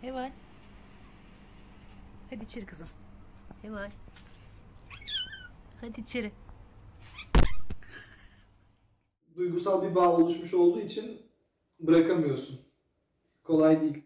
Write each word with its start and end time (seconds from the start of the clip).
Heval. 0.00 0.32
Hadi 2.30 2.44
içeri 2.44 2.66
kızım. 2.66 2.88
Heval. 3.62 3.90
Hadi 5.80 6.00
içeri. 6.00 6.32
Duygusal 9.36 9.90
bir 9.90 9.94
bağ 9.94 10.16
oluşmuş 10.16 10.54
olduğu 10.54 10.80
için 10.80 11.22
bırakamıyorsun. 11.80 12.60
Kolay 13.44 13.80
değil. 13.80 14.02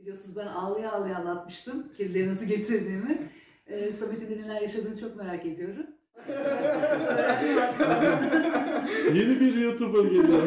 Biliyorsunuz 0.00 0.36
ben 0.36 0.46
ağlaya 0.46 0.92
ağlaya 0.92 1.16
anlatmıştım 1.16 1.92
kedileri 1.96 2.28
nasıl 2.28 2.46
getirdiğimi. 2.46 3.32
Ee, 3.66 3.92
Samet'in 3.92 4.42
neler 4.42 4.60
yaşadığını 4.60 5.00
çok 5.00 5.16
merak 5.16 5.46
ediyorum. 5.46 5.95
Yeni 9.14 9.40
bir 9.40 9.54
YouTuber 9.54 10.04
geliyor. 10.04 10.46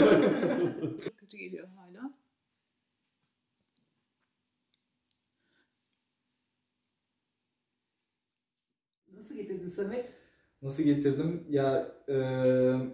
Kötü 1.17 1.37
geliyor 1.37 1.67
hala. 1.67 2.13
Nasıl 9.13 9.35
getirdin 9.35 9.69
Samet? 9.69 10.15
Nasıl 10.61 10.83
getirdim? 10.83 11.43
Ya 11.49 11.95
e, 12.07 12.15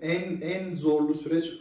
en 0.02 0.41
en 0.41 0.75
zorlu 0.75 1.13
süreç 1.13 1.53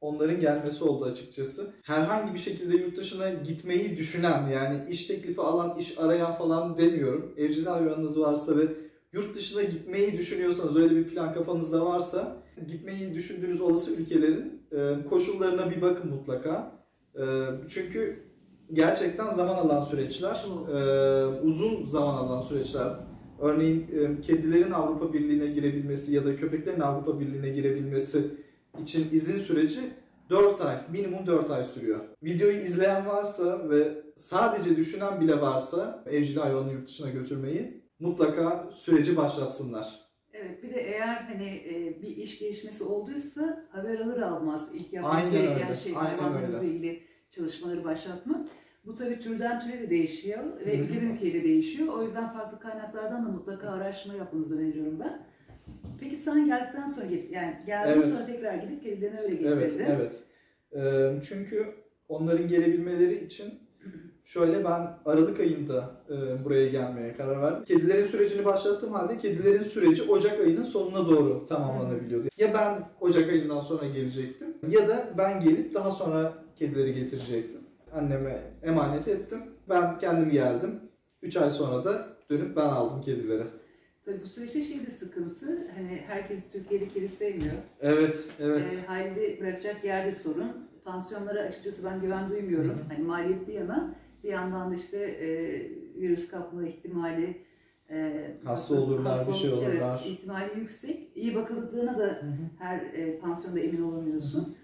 onların 0.00 0.40
gelmesi 0.40 0.84
oldu 0.84 1.04
açıkçası. 1.04 1.74
Herhangi 1.82 2.34
bir 2.34 2.38
şekilde 2.38 2.76
yurt 2.76 2.96
dışına 2.96 3.30
gitmeyi 3.30 3.96
düşünen 3.96 4.48
yani 4.48 4.90
iş 4.90 5.06
teklifi 5.06 5.40
alan, 5.40 5.78
iş 5.78 5.98
arayan 5.98 6.34
falan 6.34 6.78
demiyorum. 6.78 7.34
Evcil 7.36 7.66
hayvanınız 7.66 8.20
varsa 8.20 8.58
ve 8.58 8.81
yurt 9.12 9.36
dışına 9.36 9.62
gitmeyi 9.62 10.18
düşünüyorsanız 10.18 10.76
öyle 10.76 10.96
bir 10.96 11.08
plan 11.08 11.34
kafanızda 11.34 11.86
varsa 11.86 12.36
gitmeyi 12.66 13.14
düşündüğünüz 13.14 13.60
olası 13.60 13.94
ülkelerin 13.94 14.62
e, 14.72 15.08
koşullarına 15.08 15.70
bir 15.70 15.82
bakın 15.82 16.10
mutlaka. 16.10 16.72
E, 17.14 17.22
çünkü 17.68 18.22
gerçekten 18.72 19.32
zaman 19.32 19.54
alan 19.54 19.82
süreçler, 19.82 20.44
e, 20.74 21.26
uzun 21.26 21.86
zaman 21.86 22.14
alan 22.14 22.40
süreçler. 22.40 22.92
Örneğin 23.40 23.86
kedilerin 24.22 24.70
Avrupa 24.70 25.12
Birliği'ne 25.12 25.46
girebilmesi 25.46 26.14
ya 26.14 26.24
da 26.24 26.36
köpeklerin 26.36 26.80
Avrupa 26.80 27.20
Birliği'ne 27.20 27.48
girebilmesi 27.48 28.24
için 28.82 29.08
izin 29.12 29.38
süreci 29.38 29.80
4 30.30 30.60
ay, 30.60 30.76
minimum 30.92 31.26
4 31.26 31.50
ay 31.50 31.64
sürüyor. 31.64 32.00
Videoyu 32.22 32.56
izleyen 32.56 33.06
varsa 33.06 33.70
ve 33.70 34.02
sadece 34.16 34.76
düşünen 34.76 35.20
bile 35.20 35.40
varsa 35.40 36.04
evcil 36.06 36.36
hayvanı 36.36 36.72
yurt 36.72 36.86
dışına 36.88 37.10
götürmeyi 37.10 37.81
mutlaka 38.02 38.70
süreci 38.72 39.16
başlatsınlar. 39.16 40.02
Evet 40.32 40.62
bir 40.62 40.74
de 40.74 40.80
eğer 40.80 41.16
hani 41.16 41.46
e, 41.48 42.02
bir 42.02 42.16
iş 42.16 42.38
gelişmesi 42.38 42.84
olduysa 42.84 43.66
haber 43.70 44.00
alır 44.00 44.20
almaz 44.22 44.74
ilk 44.74 44.92
yapması 44.92 45.16
Aynen 45.16 45.32
gereken 45.32 45.74
şey 45.74 45.92
hayvanlarınızla 45.92 46.64
ilgili 46.64 47.02
çalışmaları 47.30 47.84
başlatmak. 47.84 48.46
Bu 48.86 48.94
tabii 48.94 49.20
türden 49.20 49.60
türe 49.60 49.80
de 49.80 49.90
değişiyor 49.90 50.44
ve 50.66 50.78
ülkeden 50.78 51.06
ülkeye 51.06 51.34
de 51.34 51.44
değişiyor. 51.44 51.88
O 51.94 52.02
yüzden 52.02 52.32
farklı 52.32 52.60
kaynaklardan 52.60 53.24
da 53.26 53.28
mutlaka 53.28 53.68
araştırma 53.68 54.14
yapmanızı 54.14 54.58
öneriyorum 54.58 55.00
ben. 55.00 55.26
Peki 56.00 56.16
sen 56.16 56.46
geldikten 56.46 56.86
sonra 56.86 57.06
git, 57.06 57.30
yani 57.32 57.56
geldikten 57.66 58.00
Evet. 58.02 58.04
sonra 58.04 58.26
tekrar 58.26 58.54
gidip 58.54 58.82
kedilerini 58.82 59.20
öyle 59.20 59.48
Evet, 59.48 59.60
getirdin. 59.60 59.84
evet. 59.88 60.22
Ee, 60.76 61.20
çünkü 61.28 61.66
onların 62.08 62.48
gelebilmeleri 62.48 63.24
için 63.24 63.61
şöyle 64.24 64.64
ben 64.64 64.98
Aralık 65.04 65.40
ayında 65.40 65.90
e, 66.10 66.44
buraya 66.44 66.68
gelmeye 66.68 67.16
karar 67.16 67.42
verdim. 67.42 67.64
Kedilerin 67.64 68.06
sürecini 68.06 68.44
başlattığım 68.44 68.92
halde 68.92 69.18
kedilerin 69.18 69.62
süreci 69.62 70.02
Ocak 70.02 70.40
ayının 70.40 70.64
sonuna 70.64 71.08
doğru 71.08 71.46
tamamlanabiliyordu. 71.46 72.28
Ya 72.38 72.54
ben 72.54 72.88
Ocak 73.00 73.28
ayından 73.28 73.60
sonra 73.60 73.86
gelecektim 73.86 74.54
ya 74.68 74.88
da 74.88 75.04
ben 75.18 75.40
gelip 75.40 75.74
daha 75.74 75.90
sonra 75.90 76.32
kedileri 76.56 76.94
getirecektim. 76.94 77.60
Anneme 77.94 78.40
emanet 78.62 79.08
ettim. 79.08 79.38
Ben 79.68 79.98
kendim 79.98 80.30
geldim. 80.30 80.80
3 81.22 81.36
ay 81.36 81.50
sonra 81.50 81.84
da 81.84 82.06
dönüp 82.30 82.56
ben 82.56 82.66
aldım 82.66 83.02
kedileri. 83.02 83.42
Tabii 84.04 84.22
bu 84.22 84.26
süreçte 84.26 84.64
şey 84.64 84.86
de 84.86 84.90
sıkıntı. 84.90 85.46
Hani 85.74 86.02
herkes 86.06 86.52
Türkiye'de 86.52 86.88
kedi 86.88 87.08
sevmiyor. 87.08 87.54
Evet, 87.80 88.24
evet. 88.40 88.72
E, 88.72 88.86
halde 88.86 89.40
bırakacak 89.40 89.84
yerde 89.84 90.12
sorun. 90.12 90.68
Pansiyonlara 90.84 91.40
açıkçası 91.40 91.84
ben 91.84 92.00
güven 92.00 92.30
duymuyorum. 92.30 92.70
Hı. 92.70 92.94
Hani 92.94 93.04
maliyet 93.04 93.48
bir 93.48 93.52
yana. 93.52 93.94
Bir 94.24 94.28
yandan 94.28 94.70
da 94.70 94.74
işte 94.74 94.98
e, 94.98 95.28
virüs 96.00 96.28
kapma 96.28 96.66
ihtimali 96.68 97.36
e, 97.90 98.30
Hasta 98.44 98.80
olurlar, 98.80 99.28
bir 99.28 99.32
şey 99.34 99.52
olurlar. 99.52 100.00
Evet, 100.04 100.12
ihtimali 100.18 100.58
yüksek. 100.60 101.08
İyi 101.16 101.34
bakıldıklarına 101.34 101.98
da 101.98 102.04
Hı 102.06 102.10
hı. 102.26 102.32
her 102.58 102.80
e, 102.80 103.18
pansiyonda 103.18 103.60
emin 103.60 103.82
olamıyorsun. 103.82 104.56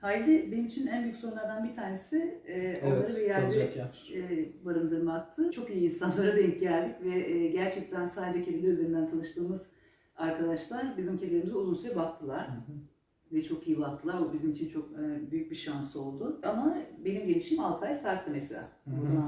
Halde 0.00 0.52
benim 0.52 0.66
için 0.66 0.86
en 0.86 1.02
büyük 1.02 1.16
sorunlardan 1.16 1.68
bir 1.68 1.74
tanesi 1.76 2.40
e, 2.46 2.80
onları 2.86 3.00
Evet, 3.00 3.16
bir 3.16 3.22
yerde 3.22 3.56
yer. 3.58 4.12
e, 4.14 4.48
barındırmaktı. 4.64 5.50
Çok 5.50 5.70
iyi 5.70 5.84
insanlara 5.84 6.36
denk 6.36 6.60
geldik 6.60 6.96
ve 7.04 7.18
e, 7.30 7.48
gerçekten 7.48 8.06
sadece 8.06 8.44
kediler 8.44 8.68
üzerinden 8.68 9.06
tanıştığımız 9.06 9.70
arkadaşlar 10.16 10.96
bizim 10.98 11.18
kedilerimize 11.18 11.56
uzun 11.56 11.74
süre 11.74 11.96
baktılar. 11.96 12.48
Hı 12.48 12.52
hı. 12.52 12.74
Ve 13.34 13.42
çok 13.42 13.68
iyi 13.68 13.80
baktılar. 13.80 14.20
O 14.20 14.32
bizim 14.32 14.50
için 14.50 14.68
çok 14.68 14.84
e, 14.84 15.30
büyük 15.30 15.50
bir 15.50 15.56
şans 15.56 15.96
oldu. 15.96 16.40
Ama 16.42 16.78
benim 17.04 17.26
gelişim 17.26 17.60
6 17.60 17.86
ay 17.86 17.94
sarktı 17.94 18.30
mesela. 18.34 18.68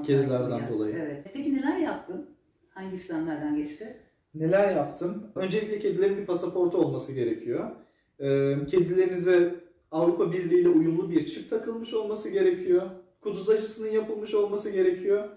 Kedilerden 0.07 0.69
dolayı. 0.69 0.95
Evet. 0.99 1.27
Peki 1.33 1.55
neler 1.55 1.79
yaptın? 1.79 2.27
Hangi 2.69 2.97
işlemlerden 2.97 3.57
geçti? 3.57 3.97
Neler 4.35 4.77
yaptım? 4.77 5.27
Öncelikle 5.35 5.79
kedilerin 5.79 6.17
bir 6.17 6.27
pasaportu 6.27 6.79
olması 6.79 7.13
gerekiyor. 7.13 7.71
Ee, 8.21 8.57
kedilerinize 8.71 9.55
Avrupa 9.91 10.33
Birliği 10.33 10.61
ile 10.61 10.69
uyumlu 10.69 11.11
bir 11.11 11.27
çip 11.27 11.51
takılmış 11.51 11.95
olması 11.95 12.31
gerekiyor. 12.31 12.91
Kuduz 13.21 13.51
aşısının 13.51 13.91
yapılmış 13.91 14.35
olması 14.35 14.71
gerekiyor. 14.71 15.29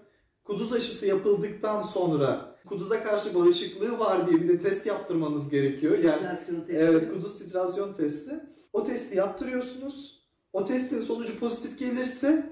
Kuduz 0.44 0.72
aşısı 0.72 1.06
yapıldıktan 1.06 1.82
sonra 1.82 2.56
kuduza 2.66 3.02
karşı 3.02 3.34
bağışıklığı 3.34 3.98
var 3.98 4.28
diye 4.28 4.40
bir 4.40 4.48
de 4.48 4.58
test 4.58 4.86
yaptırmanız 4.86 5.48
gerekiyor. 5.50 5.98
Yani 5.98 6.16
Titrasyon 6.18 6.60
testi. 6.60 6.72
Evet, 6.72 7.12
kuduz 7.12 7.38
titrasyon 7.38 7.92
testi. 7.92 8.40
O 8.72 8.84
testi 8.84 9.16
yaptırıyorsunuz. 9.16 10.20
O 10.52 10.64
testin 10.64 11.00
sonucu 11.00 11.38
pozitif 11.38 11.78
gelirse 11.78 12.50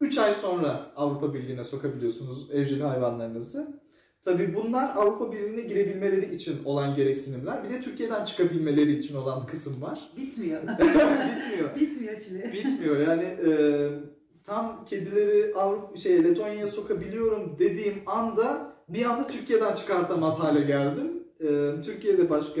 3 0.00 0.18
ay 0.18 0.34
sonra 0.34 0.92
Avrupa 0.96 1.34
Birliği'ne 1.34 1.64
sokabiliyorsunuz 1.64 2.50
evcil 2.52 2.80
hayvanlarınızı. 2.80 3.80
Tabii 4.24 4.54
bunlar 4.54 4.96
Avrupa 4.96 5.32
Birliği'ne 5.32 5.60
girebilmeleri 5.60 6.34
için 6.34 6.64
olan 6.64 6.94
gereksinimler. 6.94 7.64
Bir 7.64 7.70
de 7.70 7.80
Türkiye'den 7.80 8.24
çıkabilmeleri 8.24 8.98
için 8.98 9.16
olan 9.16 9.46
kısım 9.46 9.82
var. 9.82 10.10
Bitmiyor. 10.16 10.62
Bitmiyor. 10.78 11.76
Bitmiyor 11.80 12.20
Çile. 12.20 12.52
Bitmiyor. 12.52 13.00
Yani 13.00 13.22
e, 13.22 13.50
tam 14.44 14.84
kedileri 14.84 15.54
Avrupa 15.54 15.96
şey 15.96 16.24
Letonya'ya 16.24 16.68
sokabiliyorum 16.68 17.56
dediğim 17.58 17.94
anda 18.06 18.72
bir 18.88 19.04
anda 19.04 19.26
Türkiye'den 19.26 19.74
çıkartamaz 19.74 20.40
hale 20.40 20.60
geldim. 20.60 21.12
E, 21.40 21.46
Türkiye'de 21.84 22.30
başka 22.30 22.60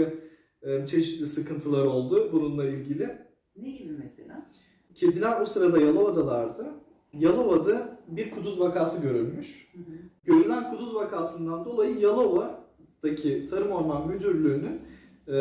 çeşitli 0.86 1.26
sıkıntılar 1.26 1.84
oldu 1.84 2.30
bununla 2.32 2.64
ilgili. 2.64 3.18
Ne 3.56 3.70
gibi 3.70 3.92
mesela? 3.92 4.50
Kediler 4.94 5.40
o 5.40 5.46
sırada 5.46 5.80
Yalova'dalardı. 5.80 6.66
Yalova'da 7.12 7.98
bir 8.08 8.30
kuduz 8.30 8.60
vakası 8.60 9.02
görülmüş. 9.02 9.72
Hı 9.72 9.78
hı. 9.78 9.96
Görülen 10.24 10.70
kuduz 10.70 10.94
vakasından 10.94 11.64
dolayı 11.64 11.98
Yalova'daki 11.98 13.46
Tarım 13.50 13.70
Orman 13.70 14.08
Müdürlüğü'nün 14.08 14.80
e, 15.26 15.36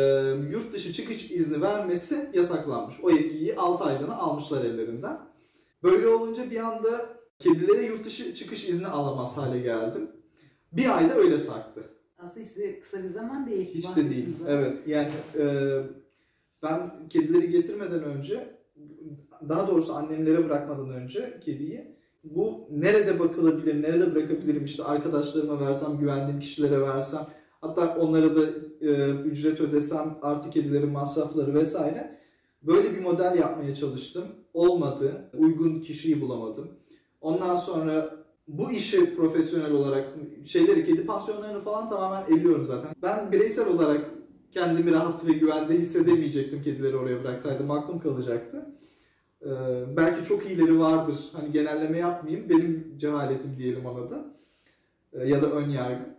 yurt 0.51 0.73
dışı 0.73 0.93
çıkış 0.93 1.31
izni 1.31 1.61
vermesi 1.61 2.29
yasaklanmış. 2.33 2.95
O 3.03 3.09
yetkiyi 3.09 3.55
6 3.55 3.83
aylığına 3.83 4.15
almışlar 4.15 4.65
ellerinden. 4.65 5.19
Böyle 5.83 6.07
olunca 6.07 6.51
bir 6.51 6.59
anda 6.59 7.05
kedilere 7.39 7.85
yurt 7.85 8.05
dışı 8.05 8.35
çıkış 8.35 8.69
izni 8.69 8.87
alamaz 8.87 9.37
hale 9.37 9.59
geldim. 9.59 10.11
Bir 10.71 10.97
ayda 10.97 11.13
öyle 11.13 11.39
sarktı. 11.39 11.96
Aslında 12.17 12.45
de 12.45 12.79
kısa 12.79 13.03
bir 13.03 13.09
zaman 13.09 13.47
değil. 13.47 13.73
Hiç 13.73 13.95
de 13.95 14.09
değil. 14.09 14.37
zaman. 14.37 14.53
Evet. 14.53 14.77
Yani 14.87 15.11
e, 15.39 15.45
ben 16.63 16.91
kedileri 17.09 17.51
getirmeden 17.51 18.03
önce 18.03 18.57
daha 19.49 19.67
doğrusu 19.67 19.93
annemlere 19.93 20.45
bırakmadan 20.45 20.89
önce 20.89 21.39
kediyi 21.45 21.97
bu 22.23 22.67
nerede 22.71 23.19
bakılabilir, 23.19 23.81
nerede 23.83 24.15
bırakabilirim 24.15 24.65
işte 24.65 24.83
arkadaşlarıma 24.83 25.67
versem, 25.67 25.97
güvendiğim 25.99 26.39
kişilere 26.39 26.81
versem 26.81 27.21
hatta 27.61 27.97
onlara 27.99 28.35
da 28.35 28.41
e, 28.81 29.11
ücret 29.11 29.61
ödesem 29.61 30.17
artı 30.21 30.49
kedilerin 30.49 30.89
masrafları 30.89 31.53
vesaire 31.53 32.17
böyle 32.63 32.93
bir 32.93 32.99
model 32.99 33.37
yapmaya 33.39 33.75
çalıştım. 33.75 34.23
Olmadı. 34.53 35.29
Uygun 35.37 35.79
kişiyi 35.79 36.21
bulamadım. 36.21 36.67
Ondan 37.21 37.57
sonra 37.57 38.16
bu 38.47 38.71
işi 38.71 39.15
profesyonel 39.15 39.71
olarak 39.71 40.07
şeyleri, 40.45 40.85
kedi 40.85 41.05
pansiyonlarını 41.05 41.61
falan 41.61 41.89
tamamen 41.89 42.35
eliyorum 42.35 42.65
zaten. 42.65 42.95
Ben 43.03 43.31
bireysel 43.31 43.67
olarak 43.67 44.11
kendimi 44.51 44.91
rahat 44.91 45.27
ve 45.27 45.31
güvende 45.31 45.77
hissedemeyecektim 45.77 46.61
kedileri 46.61 46.97
oraya 46.97 47.23
bıraksaydım. 47.23 47.71
Aklım 47.71 47.99
kalacaktı. 47.99 48.65
Ee, 49.41 49.47
belki 49.97 50.27
çok 50.27 50.45
iyileri 50.45 50.79
vardır. 50.79 51.19
Hani 51.33 51.51
genelleme 51.51 51.97
yapmayayım. 51.97 52.49
Benim 52.49 52.93
cehaletim 52.97 53.57
diyelim 53.57 53.85
ona 53.85 54.09
da. 54.09 54.25
Ee, 55.13 55.27
ya 55.27 55.41
da 55.41 55.51
ön 55.51 55.69
yargı. 55.69 56.15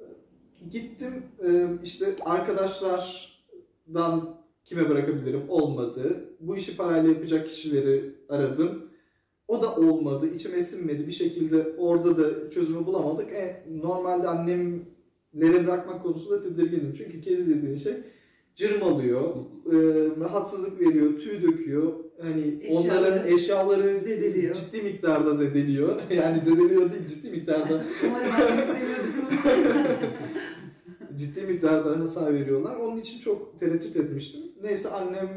Ee, 0.00 0.04
Gittim 0.70 1.22
e, 1.46 1.68
işte 1.82 2.16
arkadaşlardan 2.24 4.42
Kime 4.64 4.88
bırakabilirim? 4.88 5.42
Olmadı. 5.48 6.24
Bu 6.40 6.56
işi 6.56 6.76
parayla 6.76 7.10
yapacak 7.10 7.48
kişileri 7.48 8.14
aradım. 8.28 8.91
O 9.52 9.62
da 9.62 9.76
olmadı. 9.76 10.26
İçime 10.34 10.62
sinmedi. 10.62 11.06
Bir 11.06 11.12
şekilde 11.12 11.66
orada 11.78 12.18
da 12.18 12.50
çözümü 12.50 12.86
bulamadık. 12.86 13.32
E, 13.32 13.62
normalde 13.82 14.28
annemlere 14.28 15.66
bırakmak 15.66 16.02
konusunda 16.02 16.42
tedirginim. 16.42 16.94
Çünkü 16.98 17.20
kedi 17.20 17.48
dediğin 17.48 17.76
şey 17.76 17.92
cırmalıyor, 18.54 19.22
e, 19.66 19.76
rahatsızlık 20.20 20.80
veriyor, 20.80 21.18
tüy 21.18 21.42
döküyor. 21.42 21.92
Hani 22.20 22.58
Eşyaları 22.62 22.88
onların 22.88 23.28
eşyaları 23.32 23.98
zedeliyor. 24.00 24.54
ciddi 24.54 24.82
miktarda 24.82 25.34
zedeliyor. 25.34 26.00
Yani 26.16 26.40
zedeliyor 26.40 26.92
değil 26.92 27.06
ciddi 27.08 27.30
miktarda 27.30 27.84
Umarım 28.08 28.32
annemi 28.32 28.66
seviyordum. 28.66 29.12
ciddi 31.16 31.46
miktarda 31.46 32.00
hasar 32.00 32.34
veriyorlar. 32.34 32.76
Onun 32.76 32.96
için 33.00 33.20
çok 33.20 33.60
tereddüt 33.60 33.96
etmiştim. 33.96 34.40
Neyse 34.62 34.88
annem 34.90 35.28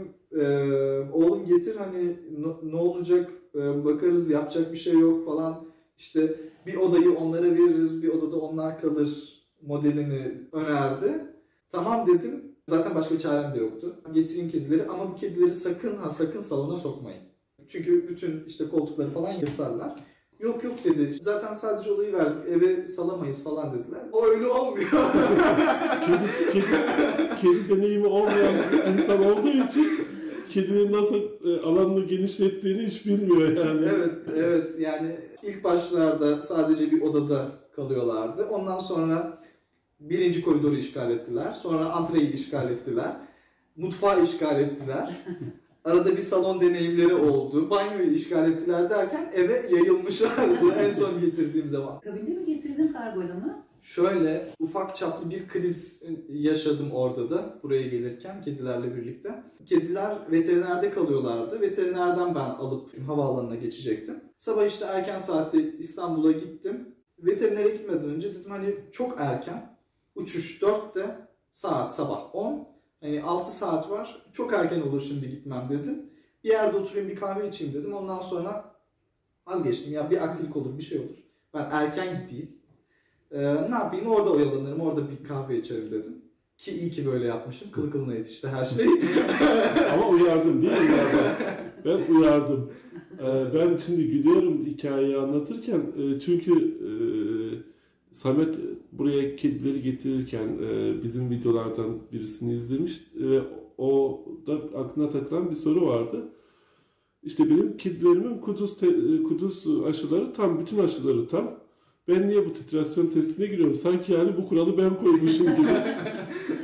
e, 0.42 0.46
oğlum 1.14 1.46
getir 1.46 1.76
hani 1.76 2.16
no- 2.40 2.60
ne 2.64 2.76
olacak 2.76 3.30
bakarız 3.86 4.30
yapacak 4.30 4.74
bir 4.74 4.78
şey 4.78 5.00
yok 5.00 5.26
falan. 5.26 5.66
İşte 5.98 6.36
bir 6.66 6.76
odayı 6.76 7.18
onlara 7.18 7.46
veririz 7.46 8.04
bir 8.04 8.08
odada 8.08 8.38
onlar 8.38 8.82
kalır 8.82 9.42
modelini 9.62 10.32
önerdi. 10.52 11.26
Tamam 11.72 12.08
dedim. 12.08 12.44
Zaten 12.68 12.96
başka 12.96 13.18
çarem 13.18 13.56
de 13.56 13.60
yoktu. 13.60 13.96
Getireyim 14.14 14.50
kedileri 14.50 14.90
ama 14.90 15.12
bu 15.12 15.16
kedileri 15.16 15.54
sakın 15.54 15.96
ha 15.96 16.10
sakın 16.10 16.42
salona 16.42 16.78
sokmayın. 16.78 17.22
Çünkü 17.68 18.10
bütün 18.10 18.44
işte 18.48 18.70
koltukları 18.70 19.10
falan 19.10 19.34
yırtarlar. 19.34 19.96
Yok 20.40 20.64
yok 20.64 20.84
dedi. 20.84 21.18
Zaten 21.22 21.56
sadece 21.56 21.92
olayı 21.92 22.14
verdik. 22.14 22.48
Eve 22.50 22.88
salamayız 22.88 23.44
falan 23.44 23.74
dediler. 23.74 24.02
O 24.12 24.26
öyle 24.26 24.48
olmuyor. 24.48 24.90
Kedi, 26.06 26.52
kedi, 26.54 26.66
kedi 27.42 27.70
deneyimi 27.70 28.08
olmayan 28.08 28.54
insan 28.94 29.26
olduğu 29.26 29.68
için 29.68 30.08
kedinin 30.56 30.92
nasıl 30.92 31.22
e, 31.46 31.62
alanını 31.62 32.06
genişlettiğini 32.06 32.82
hiç 32.86 33.06
bilmiyor 33.06 33.66
yani. 33.66 33.86
evet, 33.96 34.14
evet. 34.36 34.80
Yani 34.80 35.16
ilk 35.44 35.64
başlarda 35.64 36.42
sadece 36.42 36.92
bir 36.92 37.02
odada 37.02 37.52
kalıyorlardı. 37.76 38.46
Ondan 38.46 38.80
sonra 38.80 39.38
birinci 40.00 40.42
koridoru 40.42 40.76
işgal 40.76 41.12
ettiler. 41.12 41.54
Sonra 41.54 41.86
antreyi 41.86 42.34
işgal 42.34 42.72
ettiler. 42.72 43.12
Mutfağı 43.76 44.24
işgal 44.24 44.60
ettiler. 44.62 45.10
Arada 45.86 46.18
bir 46.18 46.22
salon 46.22 46.62
deneyimleri 46.62 47.14
oldu. 47.14 47.70
Banyoyu 47.70 48.12
işgal 48.12 48.52
ettiler 48.52 48.90
derken 48.90 49.32
eve 49.36 49.66
yayılmışlardı 49.72 50.72
en 50.80 50.92
son 50.92 51.22
getirdiğim 51.22 51.68
zaman. 51.68 52.00
Kabinde 52.00 52.32
mi 52.32 52.46
getirdin 52.46 52.88
kargoyla 52.88 53.36
mı? 53.36 53.64
Şöyle 53.86 54.48
ufak 54.60 54.96
çaplı 54.96 55.30
bir 55.30 55.48
kriz 55.48 56.04
yaşadım 56.30 56.92
orada 56.92 57.30
da 57.30 57.60
buraya 57.64 57.82
gelirken 57.82 58.42
kedilerle 58.42 58.96
birlikte. 58.96 59.44
Kediler 59.66 60.32
veterinerde 60.32 60.92
kalıyorlardı. 60.92 61.62
Veterinerden 61.62 62.36
ben 62.36 62.50
alıp 62.50 63.08
havaalanına 63.08 63.56
geçecektim. 63.56 64.24
Sabah 64.38 64.66
işte 64.66 64.86
erken 64.86 65.18
saatte 65.18 65.78
İstanbul'a 65.78 66.32
gittim. 66.32 66.96
Veterinere 67.20 67.70
gitmeden 67.70 68.04
önce 68.04 68.36
dedim 68.36 68.52
hani 68.52 68.76
çok 68.92 69.16
erken. 69.20 69.78
Uçuş 70.16 70.62
4'te 70.62 71.28
saat 71.52 71.96
sabah 71.96 72.36
10. 72.36 72.68
Hani 73.02 73.24
6 73.24 73.52
saat 73.52 73.90
var. 73.90 74.26
Çok 74.34 74.54
erken 74.54 74.82
olur 74.82 75.02
şimdi 75.02 75.30
gitmem 75.30 75.68
dedim. 75.70 76.10
Bir 76.44 76.50
yerde 76.50 76.78
oturayım 76.78 77.10
bir 77.10 77.16
kahve 77.16 77.48
içeyim 77.48 77.74
dedim. 77.74 77.94
Ondan 77.94 78.22
sonra 78.22 78.76
vazgeçtim. 79.48 79.94
Ya 79.94 80.12
bir 80.12 80.24
aksilik 80.24 80.56
olur 80.56 80.78
bir 80.78 80.84
şey 80.84 81.00
olur. 81.00 81.18
Ben 81.54 81.70
erken 81.72 82.22
gideyim. 82.22 82.55
Ee, 83.36 83.72
ne 83.72 83.76
yapayım 83.76 84.08
orada 84.08 84.32
oyalanırım 84.32 84.82
orada 84.82 85.02
bir 85.12 85.28
kahve 85.28 85.60
içerim 85.60 85.92
dedim. 85.92 86.16
Ki 86.58 86.72
iyi 86.72 86.92
ki 86.92 87.06
böyle 87.06 87.26
yapmışım. 87.26 87.72
Kılı 87.72 87.92
kılına 87.92 88.14
yetişti 88.14 88.48
her 88.48 88.66
şey. 88.66 88.86
Ama 89.94 90.10
uyardım 90.10 90.62
değil 90.62 90.74
mi? 90.74 90.80
Ben 91.86 92.14
uyardım. 92.16 92.72
Ee, 93.20 93.46
ben 93.54 93.78
şimdi 93.78 94.08
gülüyorum 94.08 94.66
hikayeyi 94.66 95.18
anlatırken 95.18 95.82
e, 95.98 96.20
çünkü 96.20 96.52
e, 96.52 96.92
Samet 98.12 98.60
buraya 98.92 99.36
kedileri 99.36 99.82
getirirken 99.82 100.48
e, 100.64 101.04
bizim 101.04 101.30
videolardan 101.30 101.98
birisini 102.12 102.56
izlemiş 102.56 103.02
ve 103.16 103.42
o 103.78 104.22
da 104.48 104.54
aklına 104.54 105.10
takılan 105.10 105.50
bir 105.50 105.56
soru 105.56 105.88
vardı. 105.88 106.30
İşte 107.24 107.50
benim 107.50 107.78
kedilerimin 107.78 108.38
kuduz, 108.38 108.78
te- 108.78 109.24
kuduz 109.24 109.68
aşıları 109.88 110.34
tam, 110.34 110.60
bütün 110.60 110.80
aşıları 110.80 111.28
tam. 111.28 111.65
Ben 112.08 112.30
niye 112.30 112.46
bu 112.46 112.54
titrasyon 112.54 113.08
testine 113.08 113.46
giriyorum? 113.46 113.76
Sanki 113.76 114.14
yani 114.14 114.38
bu 114.38 114.48
kuralı 114.48 114.78
ben 114.78 114.98
koymuşum 114.98 115.56
gibi. 115.56 115.68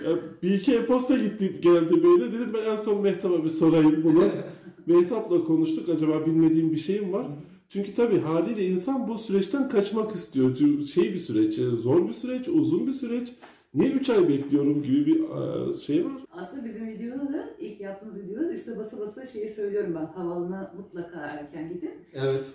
Ya 0.06 0.18
bir 0.44 0.54
iki 0.54 0.76
e-posta 0.76 1.18
gitti 1.18 1.60
geldi 1.62 2.04
böyle. 2.04 2.34
Dedim 2.34 2.50
ben 2.54 2.72
en 2.72 2.76
son 2.76 3.02
Mehtap'a 3.02 3.44
bir 3.44 3.50
sorayım 3.50 4.04
bunu. 4.04 4.24
Mehtap'la 4.86 5.44
konuştuk. 5.44 5.90
Acaba 5.90 6.26
bilmediğim 6.26 6.72
bir 6.72 6.78
şeyim 6.78 7.14
var. 7.14 7.28
Çünkü 7.70 7.96
tabii 7.96 8.20
haliyle 8.20 8.66
insan 8.66 9.08
bu 9.08 9.18
süreçten 9.18 9.70
kaçmak 9.70 10.16
istiyor. 10.16 10.56
Şey 10.94 11.14
bir 11.14 11.20
süreç, 11.20 11.60
e, 11.60 11.64
zor 11.70 12.08
bir 12.08 12.14
süreç, 12.14 12.48
uzun 12.48 12.88
bir 12.88 12.92
süreç. 12.92 13.34
Niye 13.74 13.92
3 13.92 14.10
ay 14.10 14.30
bekliyorum 14.30 14.82
gibi 14.84 15.06
bir 15.06 15.20
e, 15.20 15.74
şey 15.74 16.06
var. 16.06 16.12
Aslında 16.32 16.66
bizim 16.66 16.88
videoda 16.88 17.34
da 17.34 17.50
ilk 17.60 17.82
yaptığımız 17.82 18.20
videoda 18.20 18.54
üstte 18.54 18.78
basa 18.78 19.00
basa 19.00 19.26
şeyi 19.26 19.50
söylüyorum 19.50 19.96
ben. 19.96 20.06
Havalına 20.06 20.74
mutlaka 20.78 21.20
erken 21.20 21.74
gidin. 21.74 21.92
evet. 22.14 22.48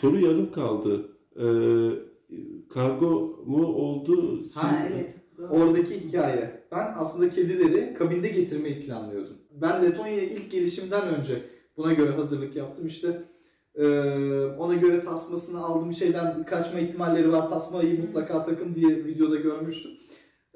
Soru 0.00 0.18
yarım 0.20 0.52
kaldı. 0.52 1.08
Ee, 1.36 1.42
kargo 2.68 3.42
mu 3.46 3.66
oldu? 3.66 4.42
Ha, 4.54 4.62
Ha, 4.62 4.88
evet. 4.92 5.14
Doğru. 5.38 5.46
Oradaki 5.48 6.00
hikaye. 6.00 6.62
Ben 6.72 6.94
aslında 6.96 7.30
kedileri 7.30 7.94
kabinde 7.94 8.28
getirmeyi 8.28 8.80
planlıyordum. 8.86 9.36
Ben 9.50 9.82
Letonya'ya 9.82 10.22
ilk 10.22 10.50
gelişimden 10.50 11.08
önce 11.14 11.34
buna 11.76 11.92
göre 11.92 12.10
hazırlık 12.10 12.56
yaptım. 12.56 12.86
İşte 12.86 13.22
eee, 13.78 13.84
ona 14.58 14.74
göre 14.74 15.04
tasmasını 15.04 15.64
aldım. 15.64 15.94
Şeyden 15.94 16.44
kaçma 16.44 16.80
ihtimalleri 16.80 17.32
var. 17.32 17.50
Tasmayı 17.50 18.00
mutlaka 18.00 18.44
takın 18.44 18.74
diye 18.74 19.04
videoda 19.04 19.36
görmüştüm. 19.36 19.92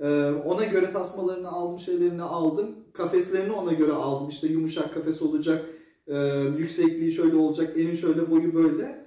Eee, 0.00 0.30
ona 0.46 0.64
göre 0.64 0.90
tasmalarını 0.92 1.48
aldım, 1.48 1.80
şeylerini 1.80 2.22
aldım. 2.22 2.70
Kafeslerini 2.92 3.52
ona 3.52 3.72
göre 3.72 3.92
aldım. 3.92 4.28
İşte 4.28 4.46
yumuşak 4.46 4.94
kafes 4.94 5.22
olacak. 5.22 5.66
eee, 6.08 6.42
yüksekliği 6.58 7.12
şöyle 7.12 7.36
olacak. 7.36 7.76
Enin 7.78 7.96
şöyle 7.96 8.30
boyu 8.30 8.54
böyle. 8.54 9.06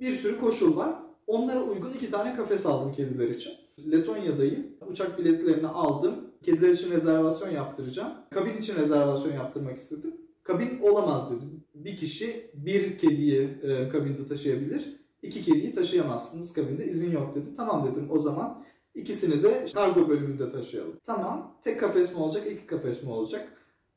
Bir 0.00 0.10
sürü 0.16 0.40
koşul 0.40 0.76
var. 0.76 0.94
Onlara 1.32 1.62
uygun 1.62 1.92
iki 1.92 2.10
tane 2.10 2.36
kafes 2.36 2.66
aldım 2.66 2.92
kediler 2.92 3.28
için. 3.28 3.52
Letonya'dayım. 3.92 4.66
Uçak 4.90 5.18
biletlerini 5.18 5.66
aldım. 5.66 6.14
Kediler 6.42 6.68
için 6.68 6.90
rezervasyon 6.90 7.50
yaptıracağım. 7.50 8.12
Kabin 8.30 8.56
için 8.56 8.76
rezervasyon 8.76 9.32
yaptırmak 9.32 9.78
istedim. 9.78 10.14
Kabin 10.42 10.80
olamaz 10.82 11.30
dedim. 11.30 11.64
Bir 11.74 11.96
kişi 11.96 12.50
bir 12.54 12.98
kediyi 12.98 13.58
e, 13.62 13.88
kabinde 13.88 14.26
taşıyabilir. 14.26 15.00
İki 15.22 15.42
kediyi 15.42 15.74
taşıyamazsınız 15.74 16.52
kabinde 16.52 16.84
izin 16.84 17.12
yok 17.12 17.34
dedi. 17.34 17.46
Tamam 17.56 17.90
dedim 17.92 18.08
o 18.10 18.18
zaman 18.18 18.64
ikisini 18.94 19.42
de 19.42 19.66
kargo 19.74 20.08
bölümünde 20.08 20.52
taşıyalım. 20.52 20.96
Tamam 21.06 21.58
tek 21.64 21.80
kafes 21.80 22.14
mi 22.14 22.22
olacak 22.22 22.46
iki 22.50 22.66
kafes 22.66 23.02
mi 23.02 23.10
olacak 23.10 23.52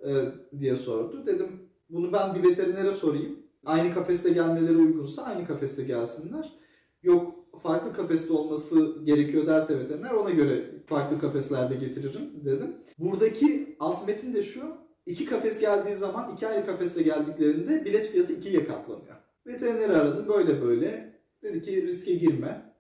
e, 0.08 0.12
diye 0.60 0.77
sordu. 0.77 1.25
Dedim 1.25 1.50
bunu 1.89 2.13
ben 2.13 2.36
bir 2.36 2.50
veterinere 2.50 2.94
sorayım. 2.94 3.39
Aynı 3.65 3.94
kafeste 3.94 4.30
gelmeleri 4.30 4.77
uygunsa 4.77 5.24
aynı 5.24 5.48
kafeste 5.48 5.84
gelsinler. 5.84 6.65
Yok 7.06 7.36
farklı 7.64 7.94
kafeste 7.94 8.34
olması 8.34 9.04
gerekiyor 9.04 9.48
derse 9.48 9.80
veteriner 9.80 10.12
ona 10.12 10.30
göre 10.30 10.72
farklı 10.88 11.20
kafeslerde 11.20 11.76
getiririm 11.76 12.46
dedim. 12.46 12.76
Buradaki 13.00 13.76
alt 13.80 14.08
metin 14.08 14.34
de 14.34 14.44
şu. 14.44 14.62
iki 15.06 15.26
kafes 15.26 15.60
geldiği 15.60 15.96
zaman 15.96 16.34
iki 16.34 16.48
ayrı 16.48 16.66
kafeste 16.66 17.04
geldiklerinde 17.04 17.86
bilet 17.86 18.08
fiyatı 18.08 18.34
ikiye 18.34 18.66
katlanıyor. 18.66 19.16
Veterineri 19.48 19.94
aradım 19.98 20.28
böyle 20.28 20.62
böyle. 20.62 21.20
Dedi 21.44 21.62
ki 21.62 21.88
riske 21.88 22.16
girme. 22.16 22.76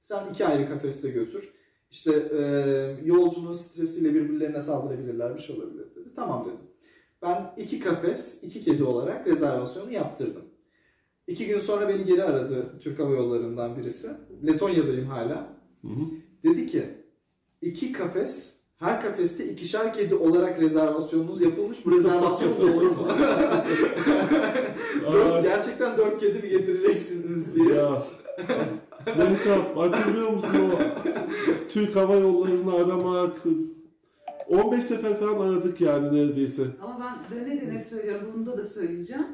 Sen 0.00 0.30
iki 0.32 0.46
ayrı 0.46 0.68
kafeste 0.68 1.10
götür. 1.10 1.52
İşte 1.90 2.12
e, 2.12 2.40
yolcunun 3.04 3.52
stresiyle 3.52 4.14
birbirlerine 4.14 4.62
saldırabilirler 4.62 5.34
bir 5.34 5.40
şey 5.40 5.56
olabilir 5.56 5.86
dedi. 5.96 6.08
Tamam 6.16 6.46
dedim. 6.46 6.66
Ben 7.22 7.54
iki 7.56 7.80
kafes, 7.80 8.42
iki 8.42 8.64
kedi 8.64 8.84
olarak 8.84 9.26
rezervasyonu 9.26 9.92
yaptırdım. 9.92 10.53
İki 11.26 11.46
gün 11.46 11.58
sonra 11.58 11.88
beni 11.88 12.04
geri 12.04 12.24
aradı 12.24 12.78
Türk 12.80 12.98
Hava 12.98 13.14
Yolları'ndan 13.14 13.76
birisi. 13.76 14.08
Letonya'dayım 14.46 15.06
hala. 15.06 15.56
Hı 15.82 15.88
hı. 15.88 16.00
Dedi 16.44 16.66
ki 16.66 16.82
iki 17.62 17.92
kafes, 17.92 18.56
her 18.78 19.00
kafeste 19.02 19.44
ikişer 19.48 19.94
kedi 19.94 20.14
olarak 20.14 20.60
rezervasyonunuz 20.60 21.42
yapılmış. 21.42 21.86
Bu 21.86 21.92
rezervasyon 21.92 22.52
doğru 22.60 22.84
mu? 22.84 23.08
Dört- 25.12 25.42
gerçekten 25.42 25.98
dört 25.98 26.20
kedi 26.20 26.38
mi 26.42 26.48
getireceksiniz 26.48 27.54
diye. 27.54 27.74
Ya. 27.74 28.02
Mehtap 29.18 29.76
hatırlıyor 29.76 30.30
musun 30.30 30.56
o 30.74 30.78
Türk 31.68 31.96
Hava 31.96 32.16
Yolları'nı 32.16 32.74
aramak 32.74 33.36
15 34.48 34.84
sefer 34.84 35.20
falan 35.20 35.48
aradık 35.48 35.80
yani 35.80 36.16
neredeyse. 36.16 36.62
Ama 36.82 37.00
ben 37.30 37.38
döne 37.38 37.60
döne 37.60 37.80
söylüyorum. 37.80 38.30
Bunda 38.34 38.58
da 38.58 38.64
söyleyeceğim. 38.64 39.26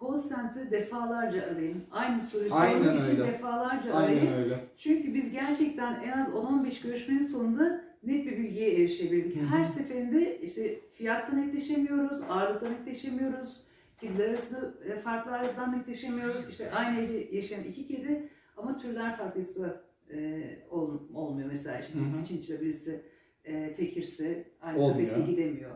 Call 0.00 0.18
center 0.28 0.70
defalarca 0.70 1.42
arayın. 1.42 1.84
Aynı 1.90 2.22
soruyu 2.22 2.50
sormak 2.50 3.02
için 3.02 3.20
öyle. 3.20 3.32
defalarca 3.32 3.94
arayın. 3.94 4.18
Aynen 4.20 4.32
öyle. 4.38 4.60
Çünkü 4.76 5.14
biz 5.14 5.32
gerçekten 5.32 6.02
en 6.02 6.18
az 6.18 6.28
10-15 6.28 6.82
görüşmenin 6.82 7.20
sonunda 7.22 7.84
net 8.02 8.26
bir 8.26 8.38
bilgiye 8.38 8.74
erişebildik. 8.74 9.36
Her 9.50 9.64
seferinde 9.64 10.40
işte 10.40 10.80
fiyatta 10.94 11.36
netleşemiyoruz, 11.36 12.20
ağırlıkta 12.28 12.68
netleşemiyoruz, 12.68 13.60
kediler 14.00 14.28
arasında 14.28 14.74
e, 14.86 14.96
farklardan 14.96 15.78
netleşemiyoruz. 15.78 16.48
İşte 16.48 16.70
aynı 16.72 17.00
evde 17.00 17.36
yaşayan 17.36 17.64
iki 17.64 17.86
kedi 17.86 18.28
ama 18.56 18.78
türler 18.78 19.16
farklıysa 19.16 19.80
e, 20.10 20.40
ol- 20.70 21.00
olmuyor. 21.14 21.48
Mesela 21.48 21.78
işte 21.78 21.98
birisi 21.98 22.28
çinçile, 22.28 22.60
birisi 22.60 23.02
e, 23.44 23.72
tekirse 23.72 24.44
aynı 24.60 24.78
kafese 24.92 25.20
gidemiyor. 25.30 25.70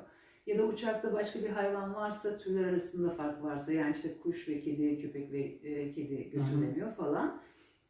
Ya 0.49 0.59
da 0.59 0.65
uçakta 0.65 1.13
başka 1.13 1.43
bir 1.43 1.49
hayvan 1.49 1.95
varsa, 1.95 2.39
türler 2.39 2.65
arasında 2.65 3.11
fark 3.11 3.43
varsa, 3.43 3.73
yani 3.73 3.95
işte 3.97 4.19
kuş 4.23 4.49
ve 4.49 4.61
kedi, 4.61 5.03
köpek 5.03 5.33
ve 5.33 5.41
e, 5.41 5.93
kedi 5.93 6.31
götürülemiyor 6.31 6.93
falan. 6.93 7.41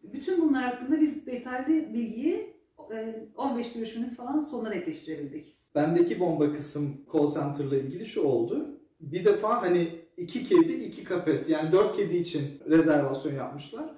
Bütün 0.02 0.42
bunlar 0.42 0.64
hakkında 0.64 1.00
biz 1.00 1.26
detaylı 1.26 1.68
bilgiyi 1.68 2.54
e, 2.92 3.26
15 3.36 3.72
görüşmenin 3.72 4.10
falan 4.10 4.42
sonuna 4.42 4.68
netleştirebildik. 4.68 5.56
Bendeki 5.74 6.20
bomba 6.20 6.52
kısım 6.52 6.96
call 7.12 7.26
center 7.26 7.64
ile 7.64 7.80
ilgili 7.80 8.06
şu 8.06 8.22
oldu. 8.22 8.80
Bir 9.00 9.24
defa 9.24 9.62
hani 9.62 9.88
iki 10.16 10.44
kedi 10.44 10.72
iki 10.72 11.04
kafes 11.04 11.50
yani 11.50 11.72
dört 11.72 11.96
kedi 11.96 12.16
için 12.16 12.44
rezervasyon 12.70 13.34
yapmışlar. 13.34 13.94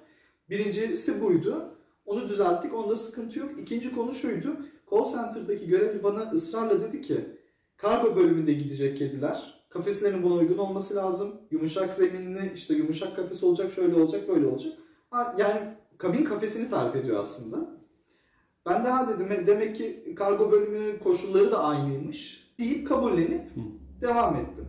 Birincisi 0.49 1.21
buydu. 1.21 1.75
Onu 2.05 2.29
düzelttik. 2.29 2.73
Onda 2.73 2.97
sıkıntı 2.97 3.39
yok. 3.39 3.51
İkinci 3.61 3.95
konu 3.95 4.15
şuydu. 4.15 4.65
Call 4.91 5.11
center'daki 5.11 5.67
görevli 5.67 6.03
bana 6.03 6.21
ısrarla 6.31 6.81
dedi 6.81 7.01
ki 7.01 7.40
kargo 7.81 8.15
bölümünde 8.15 8.53
gidecek 8.53 8.97
kediler. 8.97 9.61
Kafeslerin 9.69 10.23
buna 10.23 10.33
uygun 10.33 10.57
olması 10.57 10.95
lazım. 10.95 11.41
Yumuşak 11.51 11.95
zeminli 11.95 12.51
işte 12.55 12.73
yumuşak 12.75 13.15
kafes 13.15 13.43
olacak, 13.43 13.73
şöyle 13.73 14.01
olacak, 14.01 14.29
böyle 14.29 14.47
olacak. 14.47 14.73
Yani 15.37 15.59
kabin 15.97 16.23
kafesini 16.23 16.69
tarif 16.69 16.95
ediyor 16.95 17.19
aslında. 17.19 17.81
Ben 18.65 18.85
de 18.85 18.89
ha 18.89 19.09
dedim 19.09 19.31
"e, 19.31 19.47
demek 19.47 19.75
ki 19.75 20.13
kargo 20.15 20.51
bölümünün 20.51 20.99
koşulları 20.99 21.51
da 21.51 21.63
aynıymış 21.63 22.51
deyip 22.59 22.87
kabullenip 22.87 23.41
Hı. 23.55 23.59
devam 24.01 24.35
ettim. 24.35 24.65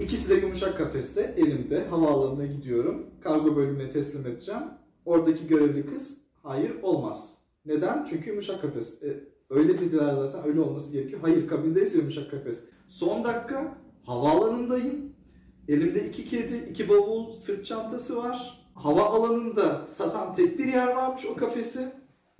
İkisi 0.00 0.30
de 0.30 0.34
yumuşak 0.34 0.78
kafeste 0.78 1.34
elimde 1.36 1.86
havaalanına 1.86 2.46
gidiyorum. 2.46 3.06
Kargo 3.20 3.56
bölümüne 3.56 3.90
teslim 3.90 4.26
edeceğim. 4.26 4.62
Oradaki 5.04 5.46
görevli 5.46 5.86
kız 5.86 6.18
hayır 6.42 6.82
olmaz. 6.82 7.38
Neden? 7.66 8.04
Çünkü 8.10 8.30
yumuşak 8.30 8.62
kafes. 8.62 9.02
E, 9.02 9.31
öyle 9.52 9.78
dediler 9.80 10.14
zaten 10.14 10.44
öyle 10.44 10.60
olması 10.60 10.92
gerekiyor. 10.92 11.20
Hayır 11.22 11.48
kabindeyse 11.48 11.98
yumuşak 11.98 12.30
kafes. 12.30 12.64
Son 12.88 13.24
dakika 13.24 13.78
havaalanındayım. 14.06 15.12
Elimde 15.68 16.08
iki 16.08 16.24
kedi, 16.28 16.66
iki 16.70 16.88
bavul, 16.88 17.34
sırt 17.34 17.66
çantası 17.66 18.16
var. 18.16 18.64
Hava 18.74 19.02
alanında 19.02 19.86
satan 19.86 20.34
tek 20.34 20.58
bir 20.58 20.64
yer 20.66 20.94
varmış 20.96 21.26
o 21.26 21.34
kafesi. 21.34 21.92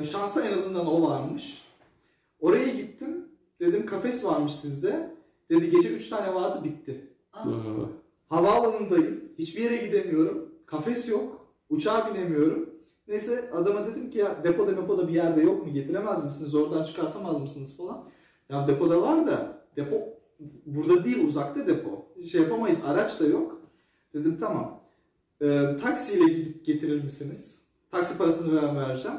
Şansa 0.02 0.47
en 0.47 0.52
azından 0.52 0.87
o 0.87 1.02
varmış. 1.02 1.62
Oraya 2.40 2.69
gittim. 2.69 3.28
Dedim 3.61 3.87
kafes 3.87 4.25
varmış 4.25 4.54
sizde. 4.54 5.14
Dedi 5.50 5.71
gece 5.71 5.88
3 5.88 6.09
tane 6.09 6.35
vardı 6.35 6.64
bitti. 6.64 7.11
Aa, 7.33 7.45
Havaalanındayım. 8.28 9.21
Hiçbir 9.38 9.62
yere 9.62 9.76
gidemiyorum. 9.87 10.49
Kafes 10.66 11.09
yok. 11.09 11.47
Uçağa 11.69 12.14
binemiyorum. 12.14 12.71
Neyse 13.09 13.51
adama 13.53 13.87
dedim 13.87 14.11
ki 14.11 14.19
ya 14.19 14.45
depoda 14.45 14.77
depoda 14.77 15.09
bir 15.09 15.15
yerde 15.15 15.41
yok 15.43 15.67
mu? 15.67 15.73
Getiremez 15.73 16.25
misiniz? 16.25 16.55
Oradan 16.55 16.85
çıkartamaz 16.85 17.41
mısınız 17.41 17.77
falan. 17.77 18.05
Ya 18.49 18.67
depoda 18.67 19.03
var 19.03 19.27
da 19.27 19.63
depo 19.77 20.09
burada 20.67 21.05
değil 21.05 21.27
uzakta 21.27 21.67
depo. 21.67 22.07
Şey 22.27 22.41
yapamayız. 22.41 22.85
Araç 22.87 23.21
da 23.21 23.25
yok. 23.27 23.63
Dedim 24.15 24.37
tamam. 24.41 24.81
Ee, 25.43 25.77
taksiyle 25.83 26.33
gidip 26.33 26.67
getirir 26.67 27.05
misiniz? 27.05 27.63
Taksi 27.91 28.19
parasını 28.19 28.63
ben 28.63 28.77
vereceğim. 28.77 29.19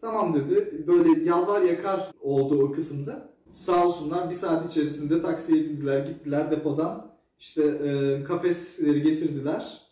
Tamam 0.00 0.34
dedi. 0.34 0.84
Böyle 0.86 1.24
yalvar 1.24 1.62
yakar 1.62 2.10
oldu 2.20 2.62
o 2.62 2.72
kısımda. 2.72 3.32
Sağ 3.52 3.86
olsunlar 3.86 4.30
bir 4.30 4.34
saat 4.34 4.70
içerisinde 4.70 5.22
taksiye 5.22 5.64
bindiler 5.64 6.06
gittiler 6.06 6.50
depodan. 6.50 7.12
İşte 7.38 7.62
e, 7.62 8.24
kafesleri 8.24 9.02
getirdiler. 9.02 9.91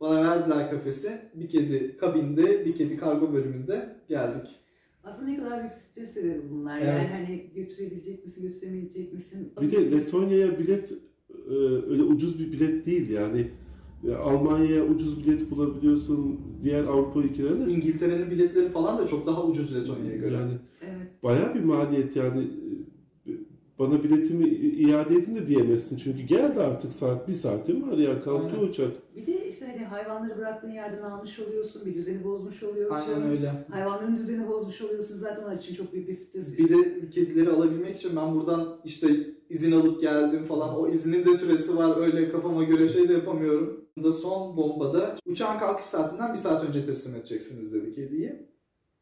Bana 0.00 0.22
verdiler 0.22 0.70
kafesi. 0.70 1.10
Bir 1.34 1.48
kedi 1.48 1.96
kabinde, 1.96 2.64
bir 2.66 2.74
kedi 2.74 2.96
kargo 2.96 3.32
bölümünde 3.32 3.96
geldik. 4.08 4.48
aslında 5.04 5.28
ne 5.30 5.36
kadar 5.36 5.60
büyük 5.60 5.72
stres 5.72 6.10
sebebi 6.14 6.42
bunlar. 6.50 6.78
Evet. 6.78 6.86
Yani 6.88 7.08
hani 7.12 7.50
götürebilecek 7.54 8.24
misin, 8.24 8.42
götüremeyecek 8.48 9.12
misin? 9.12 9.52
bir 9.60 9.72
de 9.72 9.90
Letonya'ya 9.92 10.58
bilet 10.58 10.92
e, 11.50 11.54
öyle 11.90 12.02
ucuz 12.02 12.38
bir 12.40 12.52
bilet 12.52 12.86
değil 12.86 13.10
yani. 13.10 13.46
E, 14.08 14.12
Almanya'ya 14.14 14.84
ucuz 14.84 15.26
bilet 15.26 15.50
bulabiliyorsun. 15.50 16.40
Diğer 16.62 16.84
Avrupa 16.84 17.20
ülkelerine 17.20 17.72
İngiltere'nin 17.72 18.30
biletleri 18.30 18.68
falan 18.68 18.98
da 18.98 19.06
çok 19.06 19.26
daha 19.26 19.44
ucuz 19.46 19.76
Letonya'ya 19.76 20.16
göre. 20.16 20.34
yani 20.34 20.52
Evet. 20.82 21.08
bayağı 21.22 21.54
bir 21.54 21.60
maliyet 21.64 22.16
yani. 22.16 22.42
E, 23.26 23.30
Bana 23.78 24.04
biletimi 24.04 24.48
i- 24.48 24.88
iade 24.88 25.14
edin 25.14 25.36
de 25.36 25.46
diyemezsin 25.46 25.96
çünkü 25.96 26.22
geldi 26.22 26.60
artık 26.60 26.92
saat 26.92 27.28
bir 27.28 27.32
saatim 27.32 27.90
var 27.90 27.98
yani 27.98 28.20
kalkıyor 28.22 28.52
Aynen. 28.58 28.68
uçak. 28.70 28.90
Bir 29.16 29.26
de 29.26 29.32
işte 29.48 29.66
hani 29.66 29.84
hayvanları 29.84 30.38
bıraktığın 30.38 30.70
yerden 30.70 31.02
almış 31.02 31.38
oluyorsun, 31.38 31.86
bir 31.86 31.94
düzeni 31.94 32.24
bozmuş 32.24 32.62
oluyorsun. 32.62 32.94
Aynen 32.94 33.30
öyle. 33.30 33.66
Hayvanların 33.70 34.16
düzenini 34.16 34.48
bozmuş 34.48 34.80
oluyorsun. 34.80 35.16
Zaten 35.16 35.42
onun 35.42 35.58
için 35.58 35.74
çok 35.74 35.92
büyük 35.92 36.08
bir 36.08 36.14
stres. 36.14 36.58
Bir 36.58 36.68
de 36.68 37.10
kedileri 37.10 37.50
alabilmek 37.50 37.96
için 37.96 38.16
ben 38.16 38.34
buradan 38.34 38.80
işte 38.84 39.08
izin 39.50 39.72
alıp 39.72 40.00
geldim 40.00 40.44
falan. 40.44 40.80
O 40.80 40.88
izinin 40.88 41.24
de 41.24 41.36
süresi 41.36 41.76
var. 41.76 41.96
Öyle 42.00 42.32
kafama 42.32 42.64
göre 42.64 42.88
şey 42.88 43.08
de 43.08 43.12
yapamıyorum. 43.12 43.88
Aslında 43.98 44.12
Son 44.12 44.56
bombada 44.56 45.16
uçağın 45.26 45.58
kalkış 45.58 45.84
saatinden 45.84 46.32
bir 46.32 46.38
saat 46.38 46.64
önce 46.64 46.86
teslim 46.86 47.14
edeceksiniz 47.14 47.74
dedi 47.74 47.92
kediyi. 47.92 48.48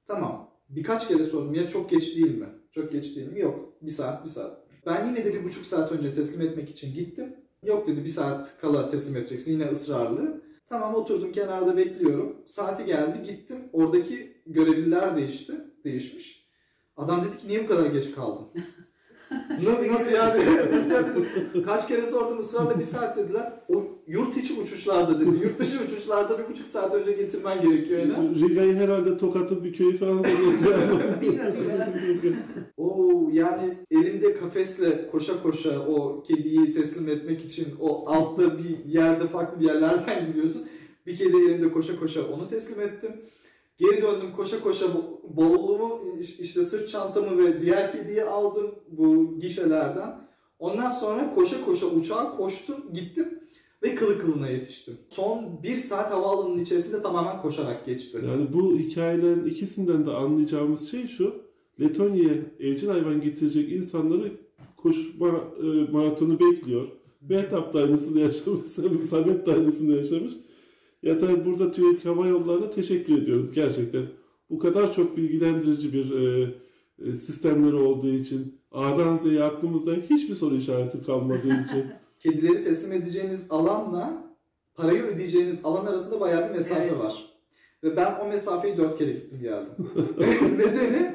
Tamam. 0.07 0.51
Birkaç 0.69 1.09
kere 1.09 1.25
sordum 1.25 1.55
ya 1.55 1.69
çok 1.69 1.91
geç 1.91 2.17
değil 2.17 2.39
mi? 2.39 2.49
Çok 2.71 2.93
geç 2.93 3.17
değil 3.17 3.33
mi? 3.33 3.41
Yok. 3.41 3.73
Bir 3.83 3.91
saat, 3.91 4.25
bir 4.25 4.31
saat. 4.31 4.67
Ben 4.87 5.07
yine 5.07 5.25
de 5.25 5.35
bir 5.35 5.45
buçuk 5.45 5.67
saat 5.67 5.93
önce 5.93 6.15
teslim 6.15 6.49
etmek 6.49 6.71
için 6.71 6.95
gittim. 6.95 7.37
Yok 7.67 7.87
dedi 7.87 8.05
bir 8.05 8.09
saat 8.09 8.59
kala 8.61 8.91
teslim 8.91 9.17
edeceksin. 9.17 9.53
Yine 9.53 9.71
ısrarlı. 9.71 10.43
Tamam 10.69 10.95
oturdum 10.95 11.33
kenarda 11.33 11.77
bekliyorum. 11.77 12.37
Saati 12.47 12.85
geldi 12.85 13.23
gittim. 13.27 13.59
Oradaki 13.73 14.43
görevliler 14.47 15.17
değişti. 15.17 15.53
Değişmiş. 15.85 16.47
Adam 16.97 17.25
dedi 17.25 17.39
ki 17.39 17.49
niye 17.49 17.65
bu 17.65 17.69
kadar 17.69 17.87
geç 17.87 18.15
kaldın? 18.15 18.47
Na- 19.31 19.93
nasıl 19.93 20.13
ya 20.13 20.35
dedi. 20.35 20.51
Nasıl 20.77 20.91
ya 20.91 21.05
dedim. 21.07 21.27
Kaç 21.65 21.89
kere 21.89 22.07
sordum 22.07 22.39
ısrarla 22.39 22.79
bir 22.79 22.85
saat 22.85 23.17
dediler. 23.17 23.53
O 23.69 23.85
yurt 24.07 24.37
içi 24.37 24.61
uçuşlarda 24.61 25.21
dedi. 25.21 25.31
Yurt 25.45 25.59
dışı 25.59 25.79
uçuşlarda 25.85 26.39
bir 26.39 26.53
buçuk 26.53 26.69
saat 26.69 26.95
önce 26.95 27.13
getirmen 27.13 27.63
gerekiyor 27.63 28.01
en 28.01 28.11
az. 28.11 28.41
Riga'yı 28.41 28.77
herhalde 28.77 29.19
Tokat'ın 29.19 29.65
bir 29.65 29.73
köyü 29.73 29.97
falan 29.97 30.23
zannediyor. 30.23 30.79
Oo 32.77 33.31
yani 33.33 33.75
elimde 33.91 34.37
kafesle 34.37 35.11
koşa 35.11 35.43
koşa 35.43 35.81
o 35.87 36.23
kediyi 36.23 36.75
teslim 36.75 37.09
etmek 37.09 37.45
için 37.45 37.67
o 37.81 38.11
altta 38.11 38.59
bir 38.59 38.93
yerde 38.93 39.27
farklı 39.27 39.61
bir 39.61 39.67
yerlerden 39.67 40.27
gidiyorsun. 40.27 40.63
Bir 41.07 41.17
kedi 41.17 41.37
elimde 41.37 41.73
koşa 41.73 41.99
koşa 42.01 42.21
onu 42.35 42.49
teslim 42.49 42.81
ettim. 42.81 43.13
Geri 43.79 44.03
döndüm 44.03 44.33
koşa 44.37 44.61
koşa 44.61 44.87
bavulumu 45.37 46.01
işte 46.41 46.63
sırt 46.63 46.89
çantamı 46.89 47.45
ve 47.45 47.63
diğer 47.63 47.93
kediyi 47.93 48.25
aldım 48.25 48.75
bu 48.89 49.39
gişelerden. 49.41 50.27
Ondan 50.59 50.91
sonra 50.91 51.35
koşa 51.35 51.65
koşa 51.65 51.87
uçağa 51.87 52.37
koştum 52.37 52.77
gittim 52.95 53.41
ve 53.83 53.95
kılı 53.95 54.19
kılına 54.19 54.49
yetiştim. 54.49 54.95
Son 55.09 55.63
bir 55.63 55.77
saat 55.77 56.11
havaalanının 56.11 56.63
içerisinde 56.63 57.03
tamamen 57.03 57.43
koşarak 57.43 57.87
geçti. 57.87 58.19
Yani 58.27 58.53
bu 58.53 58.79
hikayelerin 58.79 59.45
ikisinden 59.45 60.07
de 60.07 60.11
anlayacağımız 60.11 60.91
şey 60.91 61.07
şu. 61.07 61.47
Letonya'ya 61.81 62.35
evcil 62.61 62.89
hayvan 62.89 63.21
getirecek 63.21 63.73
insanları 63.73 64.33
koşma 64.77 65.29
e, 65.63 65.93
maratonu 65.93 66.41
bekliyor. 66.41 66.89
Mehtap 67.29 67.75
da 67.75 67.79
aynısını 67.79 68.21
yaşamış, 68.21 68.67
Samet 69.11 69.47
de 69.47 69.53
aynısını 69.53 69.97
yaşamış. 69.97 70.33
Ya 71.03 71.19
tabii 71.19 71.45
burada 71.45 71.73
Türk 71.73 72.05
Hava 72.05 72.27
Yolları'na 72.27 72.71
teşekkür 72.71 73.23
ediyoruz 73.23 73.53
gerçekten. 73.53 74.03
Bu 74.51 74.59
kadar 74.59 74.93
çok 74.93 75.17
bilgilendirici 75.17 75.93
bir 75.93 76.11
e, 76.11 76.55
e, 77.07 77.15
sistemleri 77.15 77.75
olduğu 77.75 78.09
için, 78.11 78.61
A'dan 78.73 79.17
Z'ye 79.17 79.43
aklımızda 79.43 79.93
hiçbir 80.11 80.35
soru 80.35 80.57
işareti 80.57 81.03
kalmadığı 81.03 81.63
için. 81.65 81.85
kedileri 82.19 82.65
teslim 82.65 82.93
edeceğiniz 82.93 83.47
alanla 83.51 84.25
parayı 84.75 85.03
ödeyeceğiniz 85.03 85.61
alan 85.65 85.87
arasında 85.87 86.21
bayağı 86.21 86.49
bir 86.49 86.55
mesafe 86.55 86.83
Evet. 86.85 86.99
var. 86.99 87.37
Ve 87.85 87.97
ben 87.97 88.15
o 88.25 88.29
mesafeyi 88.29 88.77
dört 88.77 88.99
kere 88.99 89.13
gittim 89.13 89.39
geldim. 89.43 89.73
Nedeni 90.59 91.15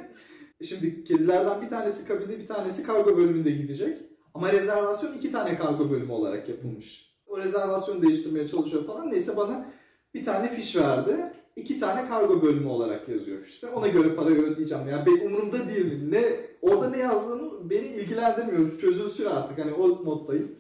şimdi 0.68 1.04
kedilerden 1.04 1.62
bir 1.62 1.70
tanesi 1.70 2.08
kabinde 2.08 2.40
bir 2.40 2.48
tanesi 2.48 2.84
kargo 2.84 3.18
bölümünde 3.18 3.52
gidecek. 3.52 3.98
Ama 4.34 4.52
rezervasyon 4.52 5.14
iki 5.18 5.32
tane 5.32 5.56
kargo 5.58 5.90
bölümü 5.90 6.12
olarak 6.12 6.50
yapılmış. 6.50 7.11
O 7.32 7.38
rezervasyonu 7.38 8.02
değiştirmeye 8.02 8.48
çalışıyor 8.48 8.86
falan. 8.86 9.12
Neyse 9.12 9.38
bana 9.38 9.66
bir 10.14 10.24
tane 10.26 10.56
fiş 10.56 10.76
verdi. 10.76 11.34
İki 11.56 11.80
tane 11.80 12.08
kargo 12.08 12.42
bölümü 12.42 12.68
olarak 12.68 13.10
yazıyor 13.10 13.42
fişte. 13.42 13.68
Ona 13.70 13.88
göre 13.88 14.16
parayı 14.16 14.42
ödeyeceğim. 14.42 14.88
Yani 14.88 15.06
ben 15.06 15.28
umurumda 15.28 15.68
değil 15.68 15.86
mi? 15.86 16.12
Ne, 16.12 16.24
orada 16.62 16.90
ne 16.90 16.98
yazdığını 16.98 17.70
beni 17.70 17.88
ilgilendirmiyor. 17.88 18.78
Çözülsün 18.78 19.26
artık. 19.26 19.58
Hani 19.58 19.74
o 19.74 19.88
moddayım. 19.88 20.56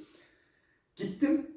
Gittim. 0.95 1.47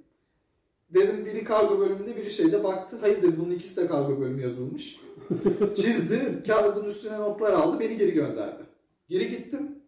Dedim 0.91 1.27
biri 1.27 1.45
kargo 1.45 1.79
bölümünde 1.79 2.17
biri 2.17 2.31
şeyde 2.31 2.65
baktı. 2.65 2.97
Hayır 3.01 3.23
dedi 3.23 3.37
bunun 3.41 3.51
ikisi 3.51 3.77
de 3.77 3.87
kargo 3.87 4.21
bölümü 4.21 4.43
yazılmış. 4.43 5.01
Çizdi. 5.77 6.43
Kağıdın 6.47 6.85
üstüne 6.85 7.19
notlar 7.19 7.53
aldı. 7.53 7.81
Beni 7.81 7.97
geri 7.97 8.13
gönderdi. 8.13 8.63
Geri 9.09 9.29
gittim. 9.29 9.79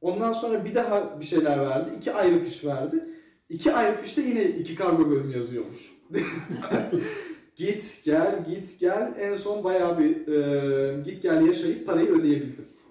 Ondan 0.00 0.32
sonra 0.32 0.64
bir 0.64 0.74
daha 0.74 1.20
bir 1.20 1.24
şeyler 1.24 1.60
verdi. 1.60 1.90
İki 1.98 2.12
ayrı 2.12 2.44
fiş 2.44 2.64
verdi. 2.64 3.11
İki 3.52 3.72
ayrı 3.72 3.96
fişte 3.96 4.22
yine 4.22 4.44
iki 4.44 4.74
kargo 4.74 5.10
bölümü 5.10 5.36
yazıyormuş. 5.36 5.92
git 7.56 8.00
gel 8.04 8.44
git 8.48 8.80
gel 8.80 9.14
en 9.18 9.36
son 9.36 9.64
bayağı 9.64 9.98
bir 9.98 10.28
e, 10.28 11.02
git 11.02 11.22
gel 11.22 11.46
yaşayıp 11.46 11.86
parayı 11.86 12.08
ödeyebildim. 12.08 12.64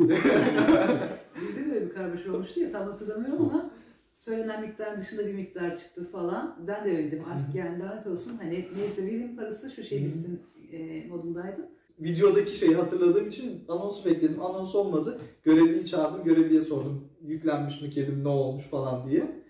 Bizde 1.41 1.65
de 1.65 1.74
öyle 1.74 1.86
bir 1.86 1.94
karmaşa 1.94 2.34
olmuştu 2.34 2.60
ya 2.60 2.72
tam 2.72 2.84
hatırlamıyorum 2.84 3.50
ama 3.50 3.72
söylenen 4.12 4.62
miktar 4.62 5.01
dışında 5.01 5.27
bir 5.27 5.34
miktar 5.34 5.80
çıktı 5.80 6.08
falan. 6.12 6.58
Ben 6.68 6.86
de 6.86 6.89
öyle 6.89 7.12
dedim 7.12 7.24
artık 7.27 7.56
yani 7.56 7.80
lanet 7.80 8.08
olsun 8.08 8.38
hani 8.38 8.68
neyse 8.75 9.03
vereyim 9.06 9.36
parası 9.36 9.72
şu 9.75 9.84
şey 9.84 10.06
bitsin 10.06 10.39
e, 10.72 11.08
modundaydım. 11.08 11.65
Videodaki 12.00 12.58
şeyi 12.58 12.75
hatırladığım 12.75 13.27
için 13.27 13.63
anonsu 13.68 14.10
bekledim. 14.10 14.41
Anons 14.41 14.75
olmadı. 14.75 15.20
Görevliyi 15.44 15.86
çağırdım. 15.86 16.24
Görevliye 16.24 16.62
sordum. 16.62 17.08
Yüklenmiş 17.22 17.82
mi 17.82 17.89
kedim 17.89 18.24
ne 18.24 18.27
olmuş 18.27 18.63
falan 18.63 19.10
diye. 19.10 19.40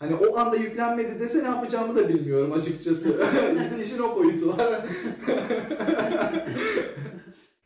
Hani 0.00 0.14
o 0.14 0.38
anda 0.38 0.56
yüklenmedi 0.56 1.20
dese 1.20 1.38
ne 1.38 1.48
yapacağımı 1.48 1.96
da 1.96 2.08
bilmiyorum 2.08 2.52
açıkçası. 2.52 3.08
bir 3.54 3.78
de 3.78 3.84
işin 3.84 3.98
o 4.02 4.16
boyutu 4.16 4.48
var. 4.48 4.86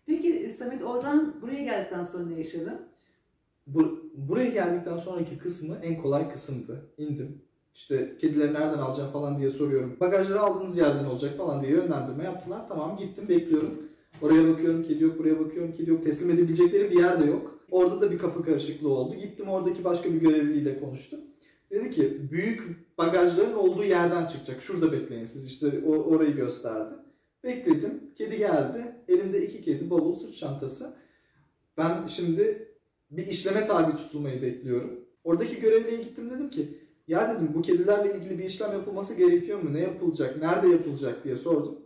Peki 0.06 0.56
Samet 0.58 0.82
oradan 0.82 1.34
buraya 1.42 1.62
geldikten 1.62 2.04
sonra 2.04 2.26
ne 2.26 2.38
yaşadın? 2.38 2.80
Bu, 3.66 4.00
buraya 4.14 4.50
geldikten 4.50 4.96
sonraki 4.96 5.38
kısmı 5.38 5.76
en 5.82 6.02
kolay 6.02 6.30
kısımdı. 6.32 6.90
İndim. 6.98 7.42
İşte 7.74 8.16
kedileri 8.20 8.54
nereden 8.54 8.78
alacağım 8.78 9.12
falan 9.12 9.38
diye 9.38 9.50
soruyorum. 9.50 9.96
Bagajları 10.00 10.40
aldığınız 10.40 10.76
yerden 10.76 11.04
olacak 11.04 11.36
falan 11.36 11.62
diye 11.62 11.72
yönlendirme 11.72 12.24
yaptılar. 12.24 12.68
Tamam 12.68 12.96
gittim 12.96 13.24
bekliyorum. 13.28 13.74
Oraya 14.22 14.48
bakıyorum 14.48 14.82
kedi 14.82 15.04
yok, 15.04 15.18
buraya 15.18 15.40
bakıyorum 15.40 15.72
kedi 15.72 15.90
yok. 15.90 16.04
Teslim 16.04 16.30
edebilecekleri 16.30 16.90
bir 16.90 16.98
yer 16.98 17.20
de 17.22 17.24
yok. 17.24 17.58
Orada 17.70 18.00
da 18.00 18.10
bir 18.10 18.18
kafa 18.18 18.42
karışıklığı 18.42 18.88
oldu. 18.88 19.14
Gittim 19.14 19.48
oradaki 19.48 19.84
başka 19.84 20.12
bir 20.12 20.20
görevliyle 20.20 20.80
konuştum. 20.80 21.20
Dedi 21.74 21.90
ki 21.90 22.30
büyük 22.30 22.88
bagajların 22.98 23.54
olduğu 23.54 23.84
yerden 23.84 24.26
çıkacak. 24.26 24.62
Şurada 24.62 24.92
bekleyin 24.92 25.26
siz 25.26 25.46
işte 25.46 25.84
orayı 25.86 26.36
gösterdi. 26.36 26.94
Bekledim. 27.44 28.00
Kedi 28.18 28.38
geldi. 28.38 28.96
Elimde 29.08 29.46
iki 29.46 29.62
kedi, 29.62 29.90
bavul, 29.90 30.14
sırt 30.14 30.36
çantası. 30.36 30.96
Ben 31.76 32.06
şimdi 32.06 32.68
bir 33.10 33.26
işleme 33.26 33.66
tabi 33.66 33.96
tutulmayı 33.96 34.42
bekliyorum. 34.42 35.00
Oradaki 35.24 35.60
görevliye 35.60 36.02
gittim 36.02 36.30
dedim 36.30 36.50
ki 36.50 36.78
ya 37.08 37.34
dedim 37.34 37.50
bu 37.54 37.62
kedilerle 37.62 38.16
ilgili 38.16 38.38
bir 38.38 38.44
işlem 38.44 38.72
yapılması 38.72 39.14
gerekiyor 39.14 39.62
mu? 39.62 39.74
Ne 39.74 39.80
yapılacak? 39.80 40.36
Nerede 40.42 40.68
yapılacak 40.68 41.24
diye 41.24 41.36
sordum. 41.36 41.78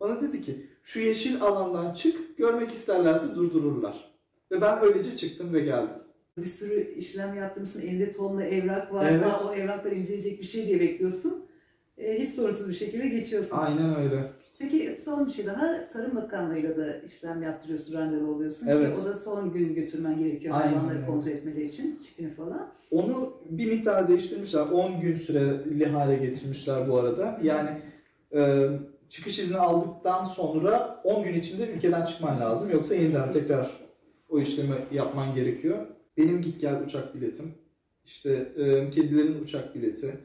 Bana 0.00 0.22
dedi 0.22 0.42
ki 0.42 0.66
şu 0.82 1.00
yeşil 1.00 1.42
alandan 1.42 1.94
çık 1.94 2.38
görmek 2.38 2.72
isterlerse 2.72 3.34
durdururlar. 3.34 4.16
Ve 4.50 4.60
ben 4.60 4.82
öylece 4.82 5.16
çıktım 5.16 5.54
ve 5.54 5.60
geldim. 5.60 6.05
Bir 6.38 6.44
sürü 6.44 6.94
işlem 6.98 7.34
yaptırmışsın, 7.34 7.82
elinde 7.82 8.12
tonla 8.12 8.44
evrak 8.44 8.92
var, 8.92 9.06
Evet. 9.10 9.26
O 9.48 9.54
evrakları 9.54 9.94
inceleyecek 9.94 10.40
bir 10.40 10.46
şey 10.46 10.66
diye 10.66 10.80
bekliyorsun. 10.80 11.44
E, 11.98 12.20
hiç 12.20 12.28
sorusuz 12.30 12.68
bir 12.70 12.74
şekilde 12.74 13.08
geçiyorsun. 13.08 13.56
Aynen 13.56 13.96
öyle. 13.96 14.32
Peki 14.58 14.96
son 15.04 15.26
bir 15.26 15.32
şey 15.32 15.46
daha, 15.46 15.88
Tarım 15.88 16.16
Bakanlığı'yla 16.16 16.76
da 16.76 16.98
işlem 16.98 17.42
yaptırıyorsun, 17.42 17.94
randevu 17.94 18.30
oluyorsun 18.34 18.66
Evet. 18.68 18.94
ki 18.96 19.00
o 19.02 19.04
da 19.04 19.14
son 19.14 19.52
gün 19.52 19.74
götürmen 19.74 20.18
gerekiyor 20.18 20.54
Aynen 20.54 20.66
hayvanları 20.68 20.96
öyle. 20.96 21.06
kontrol 21.06 21.30
etmeleri 21.30 21.64
için, 21.68 22.00
çipini 22.06 22.34
falan. 22.34 22.68
Onu 22.90 23.32
bir 23.50 23.72
miktar 23.72 24.08
değiştirmişler. 24.08 24.60
10 24.60 25.00
gün 25.00 25.16
süreli 25.16 25.86
hale 25.86 26.16
getirmişler 26.16 26.88
bu 26.88 26.96
arada. 26.96 27.40
Yani 27.42 27.68
e, 28.34 28.68
çıkış 29.08 29.38
izni 29.38 29.56
aldıktan 29.56 30.24
sonra 30.24 31.00
10 31.04 31.24
gün 31.24 31.34
içinde 31.34 31.70
ülkeden 31.70 32.04
çıkman 32.04 32.40
lazım. 32.40 32.70
Yoksa 32.70 32.94
yeniden 32.94 33.32
tekrar 33.32 33.70
o 34.30 34.40
işlemi 34.40 34.74
yapman 34.92 35.34
gerekiyor. 35.34 35.86
Benim 36.18 36.42
git 36.42 36.60
gel 36.60 36.84
uçak 36.84 37.14
biletim, 37.14 37.54
işte 38.04 38.52
e, 38.56 38.90
kedilerin 38.90 39.42
uçak 39.44 39.74
bileti, 39.74 40.18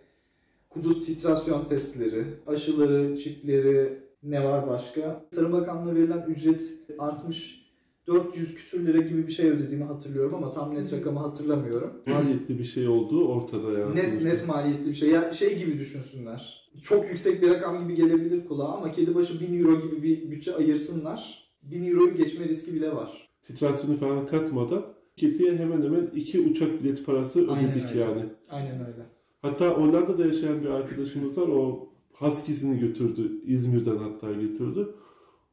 kuduz 0.70 1.06
titrasyon 1.06 1.66
testleri, 1.66 2.26
aşıları, 2.48 3.18
çipleri, 3.18 4.00
ne 4.24 4.46
var 4.46 4.68
başka? 4.68 5.26
Tarım 5.36 5.52
Bakanlığı'na 5.52 5.96
verilen 5.96 6.26
ücret 6.28 6.62
artmış 7.00 7.62
400 8.08 8.56
küsür 8.56 8.88
lira 8.88 8.98
gibi 8.98 9.28
bir 9.28 9.32
şey 9.32 9.50
ödediğimi 9.50 9.84
hatırlıyorum 9.84 10.34
ama 10.34 10.52
tam 10.52 10.76
net 10.76 10.94
rakamı 10.94 11.20
hatırlamıyorum. 11.20 11.94
Maliyetli 12.06 12.60
bir 12.60 12.64
şey 12.64 12.88
olduğu 12.88 13.28
ortada 13.28 13.80
yani. 13.80 13.96
Net 13.96 14.24
net 14.24 14.48
maliyetli 14.48 14.90
bir 14.90 14.94
şey. 14.94 15.10
Ya 15.10 15.34
şey 15.34 15.58
gibi 15.60 15.80
düşünsünler. 15.80 16.72
Çok 16.82 17.10
yüksek 17.10 17.42
bir 17.42 17.50
rakam 17.50 17.84
gibi 17.84 17.96
gelebilir 17.96 18.46
kulağa 18.46 18.74
ama 18.74 18.92
kedi 18.92 19.16
başı 19.16 19.40
1000 19.40 19.60
euro 19.60 19.82
gibi 19.82 20.04
bir 20.04 20.32
bütçe 20.32 20.56
ayırsınlar. 20.56 21.52
1000 21.64 21.88
euroyu 21.88 22.18
geçme 22.18 22.48
riski 22.48 22.74
bile 22.74 22.96
var. 22.96 23.30
Titrasyonu 23.44 23.98
falan 23.98 24.28
katmadan 24.28 24.86
kediye 25.16 25.58
hemen 25.58 25.82
hemen 25.82 26.10
iki 26.16 26.40
uçak 26.40 26.84
bilet 26.84 27.06
parası 27.06 27.46
Aynen 27.52 27.72
ödedik 27.72 27.90
öyle. 27.90 28.00
yani. 28.00 28.26
Aynen 28.50 28.80
öyle. 28.80 29.06
Hatta 29.42 29.70
Hollanda'da 29.70 30.26
yaşayan 30.26 30.62
bir 30.62 30.68
arkadaşımız 30.68 31.38
var. 31.38 31.48
O 31.48 31.90
Husky'sini 32.14 32.80
götürdü. 32.80 33.42
İzmir'den 33.46 33.98
hatta 33.98 34.32
götürdü. 34.32 34.96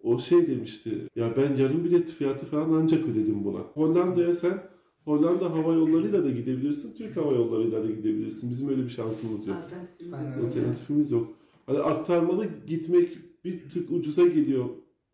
O 0.03 0.19
şey 0.19 0.49
demişti. 0.49 0.99
Ya 1.17 1.35
ben 1.37 1.57
yarım 1.57 1.85
bilet 1.85 2.11
fiyatı 2.11 2.47
falan 2.47 2.73
ancak 2.83 3.09
ödedim 3.09 3.45
buna. 3.45 3.59
Hollanda'ya 3.59 4.35
sen 4.35 4.63
Hollanda 5.05 5.51
hava 5.53 5.75
yollarıyla 5.75 6.25
da 6.25 6.31
gidebilirsin. 6.31 6.95
Türk 6.95 7.17
hava 7.17 7.33
yollarıyla 7.33 7.83
da 7.83 7.87
gidebilirsin. 7.87 8.51
Bizim 8.51 8.69
öyle 8.69 8.83
bir 8.85 8.89
şansımız 8.89 9.47
yok. 9.47 9.57
Aynen. 10.13 10.47
Alternatifimiz 10.47 11.11
yok. 11.11 11.29
Hani 11.67 11.79
aktarmalı 11.79 12.47
gitmek 12.67 13.19
bir 13.45 13.69
tık 13.69 13.91
ucuza 13.91 14.27
geliyor. 14.27 14.65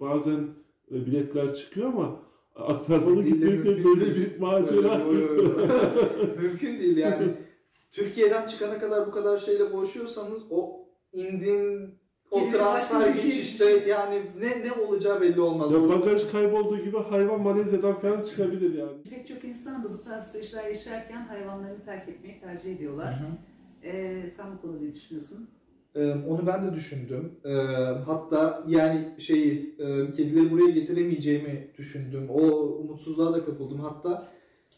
Bazen 0.00 0.46
e, 0.90 1.06
biletler 1.06 1.54
çıkıyor 1.54 1.86
ama 1.92 2.20
aktarmalı 2.56 3.22
gitmek 3.22 3.64
de 3.64 3.84
böyle 3.84 4.16
bir 4.16 4.38
macera. 4.40 4.96
Mümkün 6.42 6.78
değil 6.78 6.96
yani. 6.96 7.28
Türkiye'den 7.92 8.46
çıkana 8.46 8.78
kadar 8.78 9.06
bu 9.06 9.10
kadar 9.10 9.38
şeyle 9.38 9.72
boğuşuyorsanız 9.72 10.42
o 10.50 10.86
indin 11.12 11.94
o 12.30 12.48
transfer 12.48 13.08
geçişte 13.08 13.64
yani 13.88 14.22
ne 14.40 14.48
ne 14.68 14.72
olacağı 14.86 15.20
belli 15.20 15.40
olmaz. 15.40 15.72
Ya 15.72 15.88
bagaj 15.88 16.30
kaybolduğu 16.32 16.78
gibi 16.78 16.98
hayvan 16.98 17.40
Malezya'dan 17.40 18.00
falan 18.00 18.22
çıkabilir 18.22 18.78
yani. 18.78 19.02
Pek 19.10 19.28
çok 19.28 19.44
insan 19.44 19.84
da 19.84 19.92
bu 19.92 20.02
tarz 20.02 20.32
süreçler 20.32 20.70
yaşarken 20.70 21.26
hayvanlarını 21.26 21.84
terk 21.84 22.08
etmeyi 22.08 22.40
tercih 22.40 22.64
Hı 22.70 22.74
ediyorlar. 22.74 23.20
hı. 23.20 23.26
Ee, 23.86 24.30
sen 24.36 24.46
bu 24.56 24.60
konuda 24.62 24.80
ne 24.80 24.92
düşünüyorsun? 24.94 25.48
Ee, 25.94 26.10
Onu 26.28 26.46
ben 26.46 26.66
de 26.66 26.74
düşündüm. 26.74 27.32
Ee, 27.44 27.50
Hatta 28.06 28.64
yani 28.68 29.00
şeyi 29.18 29.74
e, 29.78 30.12
kedileri 30.12 30.50
buraya 30.50 30.70
getiremeyeceğimi 30.70 31.68
düşündüm. 31.78 32.30
O 32.30 32.40
umutsuzluğa 32.56 33.32
da 33.32 33.44
kapıldım. 33.44 33.80
Hatta 33.80 34.28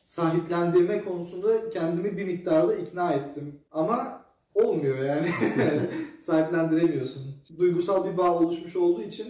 sahiplendirme 0.04 1.04
konusunda 1.04 1.70
kendimi 1.70 2.16
bir 2.16 2.24
miktarda 2.24 2.74
ikna 2.74 3.12
ettim. 3.12 3.54
Ama 3.72 4.24
olmuyor 4.54 4.98
yani. 5.04 5.28
Sahiplendiremiyorsun. 6.20 7.22
Duygusal 7.58 8.12
bir 8.12 8.16
bağ 8.16 8.38
oluşmuş 8.38 8.76
olduğu 8.76 9.02
için 9.02 9.26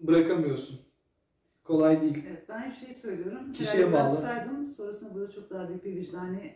bırakamıyorsun. 0.00 0.80
Kolay 1.64 2.00
değil. 2.02 2.24
Evet, 2.28 2.42
ben 2.48 2.58
hep 2.60 2.86
şey 2.86 2.94
söylüyorum. 2.94 3.52
Kişiye 3.52 3.86
Herhalde 3.86 3.92
bağlı. 3.92 4.22
bıraksaydım 4.22 4.66
sonrasında 4.66 5.14
burada 5.14 5.32
çok 5.32 5.50
daha 5.50 5.68
büyük 5.68 5.84
bir 5.84 5.96
vicdani 5.96 6.54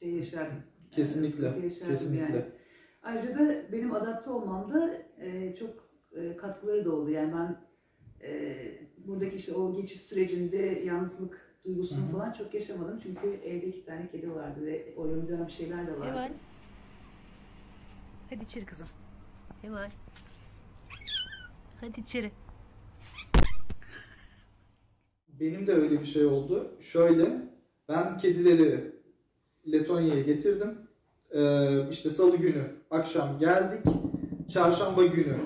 şey 0.00 0.10
yaşardım. 0.10 0.58
Kesinlikle. 0.90 1.48
Sıkıntı 1.48 1.66
yaşardım 1.66 1.94
Kesinlikle. 1.94 2.22
Yani. 2.36 2.44
Ayrıca 3.02 3.38
da 3.38 3.72
benim 3.72 3.94
adapte 3.94 4.30
olmamda 4.30 5.02
e, 5.18 5.56
çok 5.58 5.70
e, 6.12 6.36
katkıları 6.36 6.84
da 6.84 6.92
oldu. 6.92 7.10
Yani 7.10 7.32
ben 7.34 7.56
e, 8.26 8.56
buradaki 9.06 9.36
işte 9.36 9.52
o 9.54 9.76
geçiş 9.76 10.00
sürecinde 10.00 10.56
yalnızlık 10.84 11.58
duygusunu 11.64 12.04
Hı 12.04 12.08
hı. 12.08 12.12
falan 12.12 12.32
çok 12.32 12.54
yaşamadım. 12.54 13.00
Çünkü 13.02 13.28
evde 13.28 13.66
iki 13.66 13.84
tane 13.84 14.08
kedi 14.08 14.34
vardı 14.34 14.66
ve 14.66 14.94
oynayacağım 14.96 15.46
bir 15.46 15.52
şeyler 15.52 15.86
de 15.86 15.90
vardı. 15.90 16.10
Heval. 16.10 16.32
Hadi 18.30 18.44
içeri 18.44 18.64
kızım. 18.64 18.86
Heval. 19.62 19.90
Hadi 21.80 22.00
içeri. 22.00 22.32
Benim 25.28 25.66
de 25.66 25.72
öyle 25.72 26.00
bir 26.00 26.06
şey 26.06 26.24
oldu. 26.24 26.76
Şöyle, 26.80 27.50
ben 27.88 28.18
kedileri 28.18 28.92
Letonya'ya 29.72 30.22
getirdim. 30.22 30.89
Ee, 31.34 31.90
işte 31.90 32.10
salı 32.10 32.36
günü 32.36 32.64
akşam 32.90 33.38
geldik. 33.38 33.84
Çarşamba 34.52 35.06
günü 35.06 35.36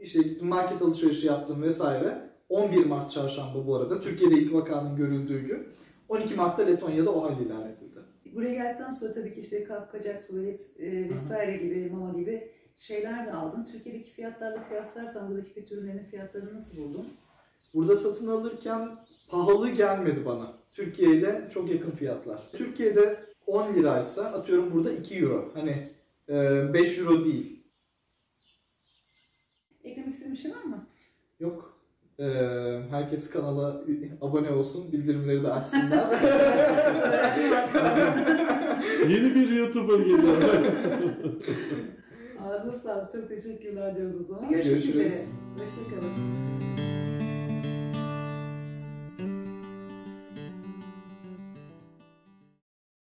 işte 0.00 0.22
gittim 0.22 0.48
market 0.48 0.82
alışverişi 0.82 1.26
yaptım 1.26 1.62
vesaire. 1.62 2.30
11 2.48 2.86
Mart 2.86 3.10
çarşamba 3.10 3.66
bu 3.66 3.76
arada. 3.76 4.00
Türkiye'de 4.00 4.34
ilk 4.34 4.54
vakanın 4.54 4.96
görüldüğü 4.96 5.40
gün. 5.40 5.68
12 6.08 6.34
Mart'ta 6.34 6.62
Letonya'da 6.62 7.14
o 7.14 7.22
hal 7.22 7.40
ilan 7.40 7.62
edildi. 7.62 8.00
Buraya 8.34 8.54
geldikten 8.54 8.92
sonra 8.92 9.12
tabii 9.12 9.34
ki 9.34 9.40
işte 9.40 9.64
kalkacak 9.64 10.28
tuvalet 10.28 10.60
e, 10.78 11.10
vesaire 11.10 11.56
gibi, 11.56 11.90
mama 11.90 12.18
gibi 12.18 12.50
şeyler 12.76 13.26
de 13.26 13.32
aldım. 13.32 13.66
Türkiye'deki 13.72 14.10
fiyatlarla 14.10 14.68
kıyaslarsan 14.68 15.30
buradaki 15.30 15.54
pet 15.54 15.72
ürünlerinin 15.72 16.04
fiyatlarını 16.04 16.54
nasıl 16.54 16.78
buldun? 16.78 17.08
Burada 17.74 17.96
satın 17.96 18.26
alırken 18.26 18.88
pahalı 19.30 19.70
gelmedi 19.70 20.24
bana. 20.26 20.52
Türkiye 20.72 21.10
ile 21.10 21.48
çok 21.54 21.70
yakın 21.70 21.90
fiyatlar. 21.90 22.42
Türkiye'de 22.52 23.16
10 23.50 23.74
liraysa 23.74 24.24
atıyorum 24.24 24.74
burada 24.74 24.92
2 24.92 25.18
euro. 25.18 25.50
Hani 25.54 25.88
e, 26.28 26.34
5 26.74 26.98
euro 26.98 27.24
değil. 27.24 27.62
Eklemek 29.84 30.12
istediğin 30.12 30.34
bir 30.34 30.40
şey 30.40 30.50
var 30.50 30.62
mı? 30.62 30.86
Yok. 31.40 31.80
Ee, 32.18 32.82
herkes 32.90 33.30
kanala 33.30 33.84
abone 34.20 34.50
olsun, 34.50 34.92
bildirimleri 34.92 35.42
de 35.42 35.52
açsınlar. 35.52 36.12
Yeni 39.08 39.34
bir 39.34 39.48
YouTuber 39.48 39.98
geliyor. 39.98 40.42
Ağzına 42.40 42.78
sağlık. 42.78 43.12
Çok 43.12 43.28
teşekkürler 43.28 43.96
diyoruz 43.96 44.20
o 44.20 44.24
zaman. 44.24 44.50
Görüşürüz. 44.50 44.86
Görüşmek 44.86 45.06
üzere. 45.06 45.24
Hoşçakalın. 45.54 46.69